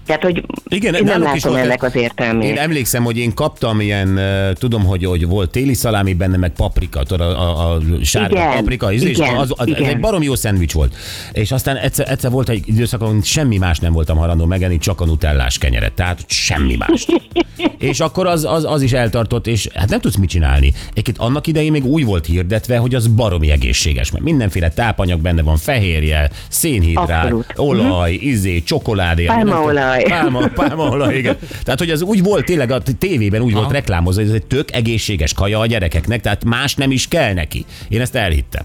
Tehát, 0.07 0.23
hogy 0.23 0.45
Igen, 0.69 0.95
én 0.95 1.05
nem 1.05 1.23
látom 1.23 1.55
ennek 1.55 1.83
az 1.83 1.97
értelmét. 1.97 2.51
Én 2.51 2.59
emlékszem, 2.59 3.05
hogy 3.05 3.19
én 3.19 3.35
kaptam 3.35 3.81
ilyen, 3.81 4.21
tudom, 4.55 4.85
hogy, 4.85 5.05
hogy 5.05 5.27
volt 5.27 5.51
téli 5.51 5.75
szalámi 5.75 6.15
benne, 6.15 6.37
meg 6.37 6.53
paprika, 6.53 7.03
tudod, 7.03 7.31
a, 7.31 7.71
a, 7.71 7.75
a 7.75 7.81
sárga 8.03 8.37
Igen, 8.37 8.55
paprika, 8.55 8.93
és 8.93 9.03
igen, 9.03 9.37
az, 9.37 9.53
az, 9.57 9.67
igen. 9.67 9.85
egy 9.85 10.01
barom 10.01 10.23
jó 10.23 10.35
szendvics 10.35 10.73
volt. 10.73 10.95
És 11.33 11.53
aztán 11.53 11.77
egyszer, 11.77 12.11
egyszer 12.11 12.31
volt 12.31 12.49
egy 12.49 12.69
időszak, 12.69 13.01
ahol 13.01 13.23
semmi 13.23 13.59
más 13.59 13.79
nem 13.79 13.93
voltam 13.93 14.17
hajlandó 14.17 14.45
megenni, 14.45 14.79
csak 14.79 15.01
a 15.01 15.05
nutellás 15.05 15.59
kenyeret, 15.59 15.93
tehát 15.93 16.25
semmi 16.27 16.77
más. 16.77 17.07
és 17.79 18.01
akkor 18.01 18.27
az, 18.27 18.45
az, 18.45 18.65
az 18.65 18.83
is 18.83 18.93
eltartott, 18.93 19.47
és 19.47 19.69
hát 19.75 19.89
nem 19.89 20.01
tudsz 20.01 20.17
mit 20.17 20.29
csinálni. 20.29 20.73
Egyébként 20.91 21.19
annak 21.19 21.47
idején 21.47 21.71
még 21.71 21.85
úgy 21.85 22.05
volt 22.05 22.27
hirdetve, 22.27 22.77
hogy 22.77 22.95
az 22.95 23.07
baromi 23.07 23.51
egészséges, 23.51 24.11
mert 24.11 24.25
mindenféle 24.25 24.69
tápanyag 24.69 25.21
benne 25.21 25.43
van, 25.43 25.57
fehérje, 25.57 26.31
szénhidrát, 26.49 27.25
Abszolút. 27.25 27.53
olaj, 27.57 28.13
izé, 28.13 28.63
csokoládé. 28.63 29.27
Pálmaolaj. 29.65 30.03
Pálma, 30.03 30.47
pálmaolaj, 30.55 31.17
igen. 31.17 31.37
Tehát, 31.63 31.79
hogy 31.79 31.91
az 31.91 32.03
úgy 32.03 32.23
volt 32.23 32.45
tényleg 32.45 32.71
a 32.71 32.83
tévében 32.99 33.41
úgy 33.41 33.53
volt 33.53 33.73
reklámozva, 33.73 34.21
hogy 34.21 34.31
ez 34.31 34.37
egy 34.37 34.47
tök 34.47 34.73
egészséges 34.73 35.33
kaja 35.33 35.59
a 35.59 35.67
gyerekeknek, 35.67 36.21
tehát 36.21 36.45
más 36.45 36.75
nem 36.75 36.91
is 36.91 37.09
kell 37.09 37.33
neki. 37.33 37.65
Én 37.89 38.01
ezt 38.01 38.15
elhittem. 38.15 38.63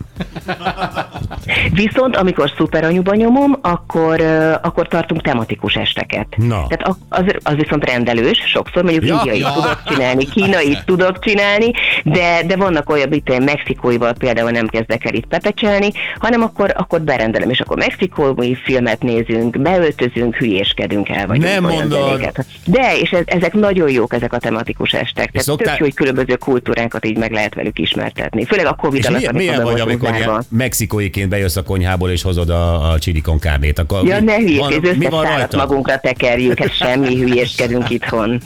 Viszont 1.71 2.15
amikor 2.15 2.51
szuperanyuba 2.57 3.15
nyomom, 3.15 3.57
akkor, 3.61 4.21
akkor 4.61 4.87
tartunk 4.87 5.21
tematikus 5.21 5.75
esteket. 5.75 6.27
Na. 6.37 6.67
Tehát 6.67 6.95
az, 7.09 7.23
az 7.43 7.55
viszont 7.55 7.85
rendelős, 7.85 8.37
sokszor 8.45 8.83
mondjuk 8.83 9.05
Ja, 9.05 9.13
ja, 9.13 9.19
indiait 9.19 9.41
ja. 9.41 9.51
tudok 9.53 9.83
csinálni, 9.85 10.25
kínait 10.25 10.85
tudok 10.85 11.19
csinálni, 11.19 11.71
de, 12.03 12.43
de 12.47 12.55
vannak 12.55 12.89
olyan, 12.89 13.13
itt 13.13 13.29
én 13.29 13.41
mexikóival 13.41 14.13
például 14.13 14.51
nem 14.51 14.67
kezdek 14.67 15.05
el 15.05 15.13
itt 15.13 15.25
pepecselni, 15.25 15.91
hanem 16.17 16.41
akkor, 16.41 16.73
akkor 16.77 17.01
berendelem, 17.01 17.49
és 17.49 17.59
akkor 17.59 17.77
mexikói 17.77 18.55
filmet 18.55 19.01
nézünk, 19.01 19.61
beöltözünk, 19.61 20.35
hülyéskedünk 20.35 20.88
el, 21.09 21.27
vagy 21.27 21.39
Nem 21.39 21.63
mondod. 21.63 22.31
De, 22.65 22.97
és 23.01 23.09
ez, 23.11 23.21
ezek 23.25 23.53
nagyon 23.53 23.89
jók, 23.89 24.13
ezek 24.13 24.33
a 24.33 24.37
tematikus 24.37 24.91
estek. 24.91 25.31
Tehát 25.31 25.47
szoktál- 25.47 25.69
tök 25.69 25.79
jó, 25.79 25.85
hogy 25.85 25.93
különböző 25.93 26.35
kultúrákat 26.35 27.05
így 27.05 27.17
meg 27.17 27.31
lehet 27.31 27.55
velük 27.55 27.79
ismertetni. 27.79 28.45
Főleg 28.45 28.65
a 28.65 28.73
Covid 28.73 28.99
És 28.99 29.05
alatt, 29.05 29.19
milyen, 29.19 29.35
milyen 29.35 29.63
vagy, 29.63 29.79
amikor 29.79 30.15
ilyen 30.15 30.45
mexikóiként 30.49 31.29
bejössz 31.29 31.55
a 31.55 31.63
konyhából, 31.63 32.09
és 32.09 32.21
hozod 32.21 32.49
a, 32.49 32.91
a 32.91 32.99
chili 32.99 33.21
con 33.21 33.39
carne-t, 33.39 33.79
Akkor 33.79 34.05
Ja, 34.07 34.19
mi, 34.19 34.25
ne 34.25 34.35
hülyés, 34.37 34.57
van, 34.59 34.73
az 34.73 34.95
mi 34.97 35.05
van 35.05 35.23
rajta? 35.23 35.57
magunkra 35.57 35.97
tekerjük, 35.99 36.59
hát 36.59 36.75
semmi 36.75 37.15
hülyéskedünk 37.15 37.89
itthon. 37.99 38.41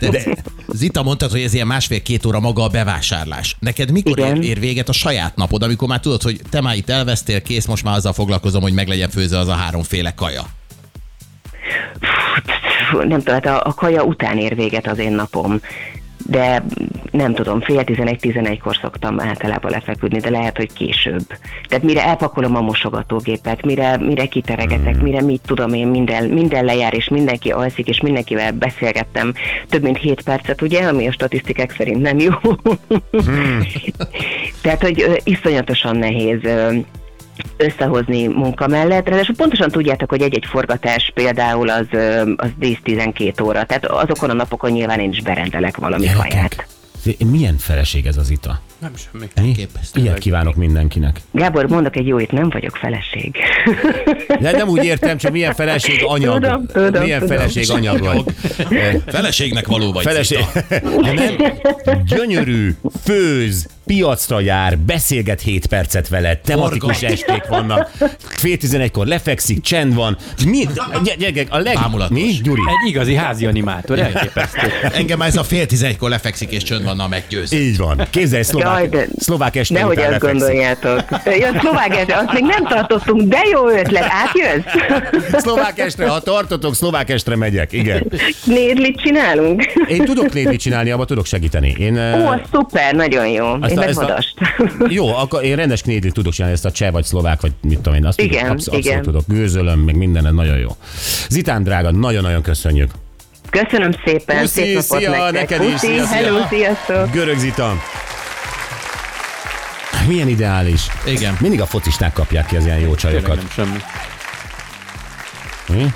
De, 0.00 0.08
de 0.10 0.22
Zita 0.68 1.02
mondtad, 1.02 1.30
hogy 1.30 1.40
ez 1.40 1.54
ilyen 1.54 1.66
másfél-két 1.66 2.26
óra 2.26 2.40
maga 2.40 2.62
a 2.62 2.68
bevásárlás. 2.68 3.56
Neked 3.58 3.90
mikor 3.90 4.18
Igen. 4.18 4.36
ér, 4.36 4.48
ér 4.48 4.60
véget 4.60 4.88
a 4.88 4.92
saját 4.92 5.36
napod, 5.36 5.62
amikor 5.62 5.88
már 5.88 6.00
tudod, 6.00 6.22
hogy 6.22 6.40
te 6.50 6.60
már 6.60 6.76
itt 6.76 6.90
elvesztél, 6.90 7.42
kész, 7.42 7.66
most 7.66 7.84
már 7.84 7.96
azzal 7.96 8.12
foglalkozom, 8.12 8.62
hogy 8.62 8.72
meg 8.72 8.88
legyen 8.88 9.08
főzve 9.10 9.38
az 9.38 9.48
a 9.48 9.52
háromféle 9.52 10.10
kaja. 10.14 10.42
Nem 12.92 13.18
tudom, 13.18 13.34
hát 13.34 13.46
a, 13.46 13.62
a 13.64 13.74
kaja 13.74 14.02
után 14.02 14.38
ér 14.38 14.54
véget 14.54 14.86
az 14.86 14.98
én 14.98 15.12
napom. 15.12 15.60
De 16.26 16.64
nem 17.10 17.34
tudom, 17.34 17.60
fél 17.60 17.84
tizenegy-tizenegykor 17.84 18.76
szoktam 18.76 19.20
általában 19.20 19.70
lefeküdni, 19.70 20.18
de 20.18 20.30
lehet, 20.30 20.56
hogy 20.56 20.72
később. 20.72 21.26
Tehát 21.68 21.84
mire 21.84 22.04
elpakolom 22.04 22.56
a 22.56 22.60
mosogatógépet, 22.60 23.64
mire, 23.64 23.96
mire 23.96 24.26
kiteregetek, 24.26 24.94
hmm. 24.94 25.02
mire 25.02 25.22
mit 25.22 25.40
tudom 25.46 25.72
én, 25.72 25.86
minden, 25.86 26.24
minden 26.24 26.64
lejár, 26.64 26.94
és 26.94 27.08
mindenki 27.08 27.50
alszik, 27.50 27.88
és 27.88 28.00
mindenkivel 28.00 28.52
beszélgettem 28.52 29.32
több 29.68 29.82
mint 29.82 29.98
7 29.98 30.22
percet, 30.22 30.62
ugye, 30.62 30.86
ami 30.86 31.06
a 31.06 31.12
statisztikák 31.12 31.74
szerint 31.76 32.02
nem 32.02 32.18
jó. 32.18 32.32
Hmm. 33.10 33.60
Tehát, 34.62 34.82
hogy 34.82 35.20
iszonyatosan 35.24 35.96
nehéz 35.96 36.40
összehozni 37.56 38.26
munka 38.26 38.66
mellett. 38.66 39.08
Ráadásul 39.08 39.34
pontosan 39.34 39.70
tudjátok, 39.70 40.10
hogy 40.10 40.22
egy-egy 40.22 40.46
forgatás 40.46 41.10
például 41.14 41.68
az, 41.68 41.86
az 42.36 42.50
10-12 42.60 43.42
óra, 43.44 43.64
tehát 43.64 43.86
azokon 43.86 44.30
a 44.30 44.34
napokon 44.34 44.70
nyilván 44.70 45.00
én 45.00 45.10
is 45.10 45.22
berendelek 45.22 45.76
valami 45.76 46.06
kaját. 46.06 46.66
Gyerekek, 47.04 47.26
milyen 47.30 47.56
feleség 47.56 48.06
ez 48.06 48.16
az 48.16 48.30
ita? 48.30 48.60
Nem 48.78 48.90
semmi. 48.96 49.28
Mi? 49.36 49.48
Elképesztő. 49.48 50.00
Ilyet 50.00 50.18
kívánok 50.18 50.54
mindenkinek. 50.54 51.20
Gábor, 51.32 51.68
mondok 51.68 51.96
egy 51.96 52.06
jóit, 52.06 52.30
nem 52.30 52.50
vagyok 52.50 52.76
feleség. 52.76 53.36
De 54.40 54.50
nem 54.50 54.68
úgy 54.68 54.84
értem, 54.84 55.16
csak 55.16 55.32
milyen 55.32 55.54
feleség 55.54 56.00
anyag. 56.04 56.42
Tudom, 56.42 56.66
tudom, 56.66 57.02
milyen 57.02 57.20
tudom. 57.20 57.36
feleség 57.36 57.70
anyag 57.70 58.00
vagy. 58.00 58.24
Feleségnek 59.06 59.66
való 59.66 59.92
vagy, 59.92 60.04
Feleség. 60.04 60.44
De 61.02 61.12
nem. 61.12 61.34
Gyönyörű, 62.04 62.74
főz, 63.04 63.66
piacra 63.86 64.40
jár, 64.40 64.78
beszélget 64.78 65.40
7 65.40 65.66
percet 65.66 66.08
vele, 66.08 66.36
tematikus 66.36 66.98
Forgat. 66.98 67.12
esték 67.18 67.44
vannak, 67.48 67.90
fél 68.18 68.56
tizenegykor 68.56 69.06
lefekszik, 69.06 69.60
csend 69.60 69.94
van. 69.94 70.16
Mi? 70.46 70.58
Gy- 71.02 71.16
Gyerekek, 71.18 71.46
a 71.50 71.58
leg... 71.58 71.74
Bámulatos. 71.74 72.18
Mi? 72.18 72.32
Gyuri? 72.42 72.60
Egy 72.60 72.88
igazi 72.88 73.14
házi 73.14 73.46
animátor, 73.46 73.98
elképesztő. 73.98 74.72
Engem 74.92 75.22
ez 75.22 75.36
a 75.36 75.44
fél 75.44 75.66
tizenegykor 75.66 76.10
lefekszik 76.10 76.50
és 76.50 76.62
csönd 76.62 76.84
van, 76.84 76.96
na 76.96 77.08
meggyőz. 77.08 77.52
Így 77.52 77.76
van. 77.76 78.06
Képzelj, 78.10 78.42
szlovák, 78.68 78.78
Jaj, 78.80 78.88
de 78.88 79.06
szlovák 79.18 79.56
este 79.56 79.74
Nehogy 79.74 79.98
azt 79.98 80.06
lefekszik. 80.06 80.30
gondoljátok. 80.30 81.04
Ja, 81.24 81.60
szlovák 81.60 81.96
este, 81.96 82.14
azt 82.16 82.32
még 82.32 82.42
nem 82.44 82.64
tartottunk, 82.64 83.22
de 83.22 83.38
jó 83.52 83.68
ötlet, 83.68 84.06
átjössz? 84.08 84.64
Szlovák 85.42 85.78
estre, 85.78 86.08
ha 86.08 86.20
tartotok, 86.20 86.74
szlovák 86.74 87.10
estre 87.10 87.36
megyek, 87.36 87.72
igen. 87.72 88.06
Nédlit 88.44 89.00
csinálunk? 89.00 89.62
Én 89.88 90.04
tudok 90.04 90.32
nédlit 90.32 90.60
csinálni, 90.60 90.90
abban 90.90 91.06
tudok 91.06 91.26
segíteni. 91.26 91.74
Én, 91.78 91.96
Ó, 91.96 92.26
az 92.26 92.40
szuper, 92.52 92.94
nagyon 92.94 93.26
jó. 93.28 93.46
Azt 93.60 93.70
Én 93.70 93.76
a- 93.76 93.80
meg 93.80 93.88
ezt 93.88 94.00
vadast. 94.00 94.34
Jó, 94.88 95.14
akkor 95.16 95.44
én 95.44 95.56
rendes 95.56 95.82
knédlit 95.82 96.12
tudok 96.12 96.32
csinálni, 96.32 96.54
ezt 96.56 96.64
a 96.64 96.70
cseh 96.70 96.90
vagy 96.92 97.04
szlovák, 97.04 97.40
vagy 97.40 97.52
mit 97.62 97.76
tudom 97.80 97.94
én, 97.94 98.04
azt 98.06 98.20
Igen, 98.20 98.30
tudok, 98.38 98.50
absz- 98.50 98.66
abszolút 98.66 98.84
igen. 98.86 99.02
tudok. 99.02 99.22
Gőzölöm, 99.26 99.78
meg 99.80 99.96
minden, 99.96 100.34
nagyon 100.34 100.58
jó. 100.58 100.68
Zitán 101.28 101.62
drága, 101.62 101.90
nagyon-nagyon 101.90 102.42
köszönjük. 102.42 102.90
Köszönöm 103.50 103.90
szépen, 104.04 104.40
Puszi, 104.40 104.60
szép 104.60 104.74
napot 104.74 104.98
szia, 104.98 105.10
nektek. 105.10 105.32
neked 105.32 105.62
is, 105.62 105.72
Puszi, 105.72 105.86
szia, 105.86 106.04
szia. 106.04 106.16
hello, 106.16 106.38
sziasztok. 106.50 107.10
Görög 107.12 107.38
Zita. 107.38 107.72
Milyen 110.08 110.28
ideális. 110.28 110.86
Igen. 111.06 111.36
Mindig 111.40 111.60
a 111.60 111.66
focisták 111.66 112.12
kapják 112.12 112.46
ki 112.46 112.56
az 112.56 112.64
ilyen 112.64 112.78
jó 112.78 112.94
csajokat. 112.94 113.36
nem 113.36 113.48
semmi. 113.48 113.78
Mi? 115.68 115.92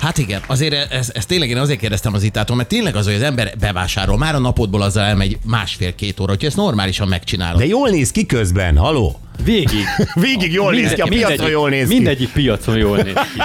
Hát 0.00 0.18
igen, 0.18 0.40
azért 0.46 0.92
ez, 0.92 1.10
ez 1.14 1.26
tényleg 1.26 1.48
én 1.48 1.56
azért 1.56 1.78
kérdeztem 1.78 2.14
az 2.14 2.22
itától, 2.22 2.56
mert 2.56 2.68
tényleg 2.68 2.96
az, 2.96 3.04
hogy 3.04 3.14
az 3.14 3.22
ember 3.22 3.52
bevásárol, 3.58 4.18
már 4.18 4.34
a 4.34 4.38
napodból 4.38 4.82
azzal 4.82 5.04
elmegy 5.04 5.38
másfél-két 5.44 6.20
óra, 6.20 6.30
hogyha 6.30 6.46
ezt 6.46 6.56
normálisan 6.56 7.08
megcsinálod. 7.08 7.58
De 7.58 7.66
jól 7.66 7.88
néz 7.88 8.10
ki 8.10 8.26
közben, 8.26 8.76
haló? 8.76 9.20
Végig. 9.44 9.84
Végig 10.26 10.52
jól 10.52 10.72
néz 10.72 10.92
ki, 10.92 11.00
a 11.00 11.06
piacra 11.06 11.48
jól 11.48 11.68
néz 11.70 11.88
ki. 11.88 11.94
Mindegyik 11.94 12.28
piacon 12.28 12.76
jól 12.76 12.96
néz 12.96 13.14
ki. 13.14 13.40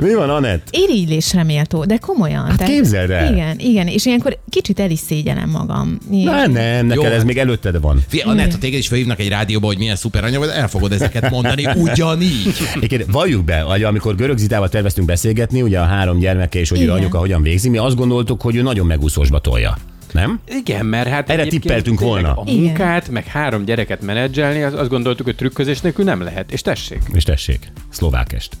Mi 0.04 0.14
van, 0.14 0.30
Anett? 0.30 0.68
Irigylésre 0.70 1.42
méltó, 1.44 1.84
de 1.84 1.96
komolyan. 1.96 2.44
Hát 2.46 2.62
képzeld 2.62 3.10
el. 3.10 3.32
Igen, 3.32 3.58
igen, 3.58 3.86
és 3.86 4.06
ilyenkor 4.06 4.38
kicsit 4.48 4.80
el 4.80 4.90
is 4.90 4.98
szégyenem 4.98 5.50
magam. 5.50 5.98
Nem, 6.10 6.52
nem, 6.52 6.86
neked 6.86 7.04
Jó. 7.04 7.10
ez 7.10 7.24
még 7.24 7.38
előtted 7.38 7.80
van. 7.80 8.02
Fia, 8.08 8.26
Anett, 8.26 8.52
ha 8.52 8.58
téged 8.58 8.78
is 8.78 8.88
felhívnak 8.88 9.20
egy 9.20 9.28
rádióba, 9.28 9.66
hogy 9.66 9.78
milyen 9.78 9.96
szuper 9.96 10.24
anyag, 10.24 10.44
el 10.54 10.68
fogod 10.68 10.92
ezeket 10.92 11.30
mondani 11.30 11.66
ugyanígy. 11.84 12.54
Egyébként 12.74 13.10
valljuk 13.10 13.44
be, 13.44 13.60
hogy 13.60 13.82
amikor 13.82 14.14
Görög 14.14 14.38
Zitával 14.38 14.68
terveztünk 14.68 15.06
beszélgetni, 15.06 15.62
ugye 15.62 15.78
a 15.78 15.84
három 15.84 16.18
gyermeke 16.18 16.58
és 16.58 16.68
hogy 16.68 16.82
ő 16.82 16.90
anyuka 16.90 17.18
hogyan 17.18 17.42
végzi, 17.42 17.68
mi 17.68 17.78
azt 17.78 17.96
gondoltuk, 17.96 18.42
hogy 18.42 18.56
ő 18.56 18.62
nagyon 18.62 18.86
megúszósba 18.86 19.38
tolja. 19.38 19.76
Nem? 20.12 20.40
Igen, 20.48 20.86
mert 20.86 21.08
hát 21.08 21.30
Erre 21.30 21.46
tippeltünk 21.46 22.00
volna. 22.00 22.34
A 22.34 22.42
Igen. 22.46 22.62
munkát, 22.62 23.08
meg 23.08 23.26
három 23.26 23.64
gyereket 23.64 24.02
menedzselni, 24.02 24.62
az, 24.62 24.74
azt 24.74 24.88
gondoltuk, 24.88 25.26
hogy 25.26 25.36
trükközés 25.36 25.80
nélkül 25.80 26.04
nem 26.04 26.22
lehet. 26.22 26.52
És 26.52 26.60
tessék. 26.62 27.02
És 27.12 27.22
tessék, 27.22 27.72
szlovákest. 27.90 28.56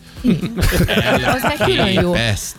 Az 1.34 1.42
meg 1.42 1.56
külön 1.64 1.92
jó. 1.92 2.12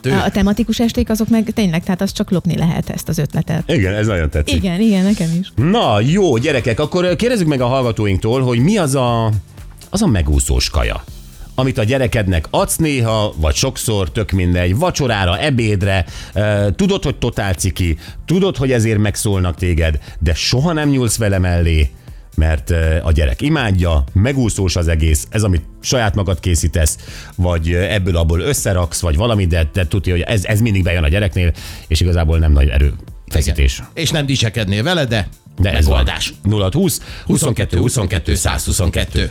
A 0.04 0.30
tematikus 0.32 0.80
esték 0.80 1.10
azok 1.10 1.28
meg 1.28 1.52
tényleg, 1.54 1.84
tehát 1.84 2.02
az 2.02 2.12
csak 2.12 2.32
lopni 2.32 2.58
lehet 2.58 2.90
ezt 2.90 3.10
az 3.10 3.18
ötletet. 3.18 3.72
Igen, 3.72 3.94
ez 3.94 4.08
nagyon 4.08 4.30
tetszik. 4.30 4.56
Igen, 4.56 4.80
igen, 4.80 5.04
nekem 5.04 5.30
is. 5.40 5.52
Na, 5.56 6.00
jó, 6.00 6.38
gyerekek, 6.38 6.80
akkor 6.80 7.16
kérdezzük 7.16 7.48
meg 7.48 7.62
a 7.62 7.68
hallgatóinktól, 7.68 8.42
hogy 8.42 8.60
mi 8.60 8.78
az 8.78 8.96
a, 8.96 9.32
az 9.90 10.02
a 10.02 10.08
megúszós 10.08 10.70
kaja, 10.70 11.04
amit 11.62 11.78
a 11.78 11.84
gyerekednek 11.84 12.48
adsz 12.50 12.76
néha, 12.76 13.34
vagy 13.38 13.56
sokszor, 13.56 14.12
tök 14.12 14.32
mindegy, 14.32 14.76
vacsorára, 14.78 15.40
ebédre, 15.40 16.06
tudod, 16.76 17.04
hogy 17.04 17.16
totál 17.16 17.54
ciki, 17.54 17.98
tudod, 18.26 18.58
hogy 18.58 18.72
ezért 18.72 18.98
megszólnak 18.98 19.56
téged, 19.56 20.00
de 20.20 20.34
soha 20.34 20.74
nem 20.74 20.90
nyúlsz 20.90 21.18
vele 21.18 21.40
mellé, 21.40 21.90
mert 22.36 22.74
a 23.04 23.12
gyerek 23.12 23.42
imádja, 23.42 24.04
megúszós 24.14 24.76
az 24.76 24.88
egész, 24.88 25.28
ez, 25.30 25.44
amit 25.44 25.62
saját 25.82 26.16
magad 26.16 26.40
készítesz, 26.40 26.98
vagy 27.36 27.74
ebből 27.74 28.18
abból 28.18 28.40
összeraksz, 28.40 29.00
vagy 29.00 29.16
valami, 29.16 29.46
de 29.46 29.66
te 29.74 29.88
tudja, 29.88 30.14
hogy 30.14 30.22
ez, 30.22 30.46
ez 30.46 30.62
mindig 30.62 30.84
bejön 30.84 31.04
a 31.04 31.08
gyereknél, 31.08 31.54
és 31.88 32.00
igazából 32.00 32.40
nem 32.40 32.52
nagy 32.52 32.70
erő 32.70 32.94
feszítés. 33.28 33.82
És 33.94 34.10
nem 34.10 34.26
dicsekednél 34.26 34.84
vele, 34.84 35.06
de, 35.06 35.28
De 35.60 35.72
ez 35.72 35.86
van. 35.86 35.98
megoldás. 35.98 36.34
0 36.44 36.70
20 36.74 37.02
22 37.26 37.78
22 37.78 38.36
122. 38.36 39.30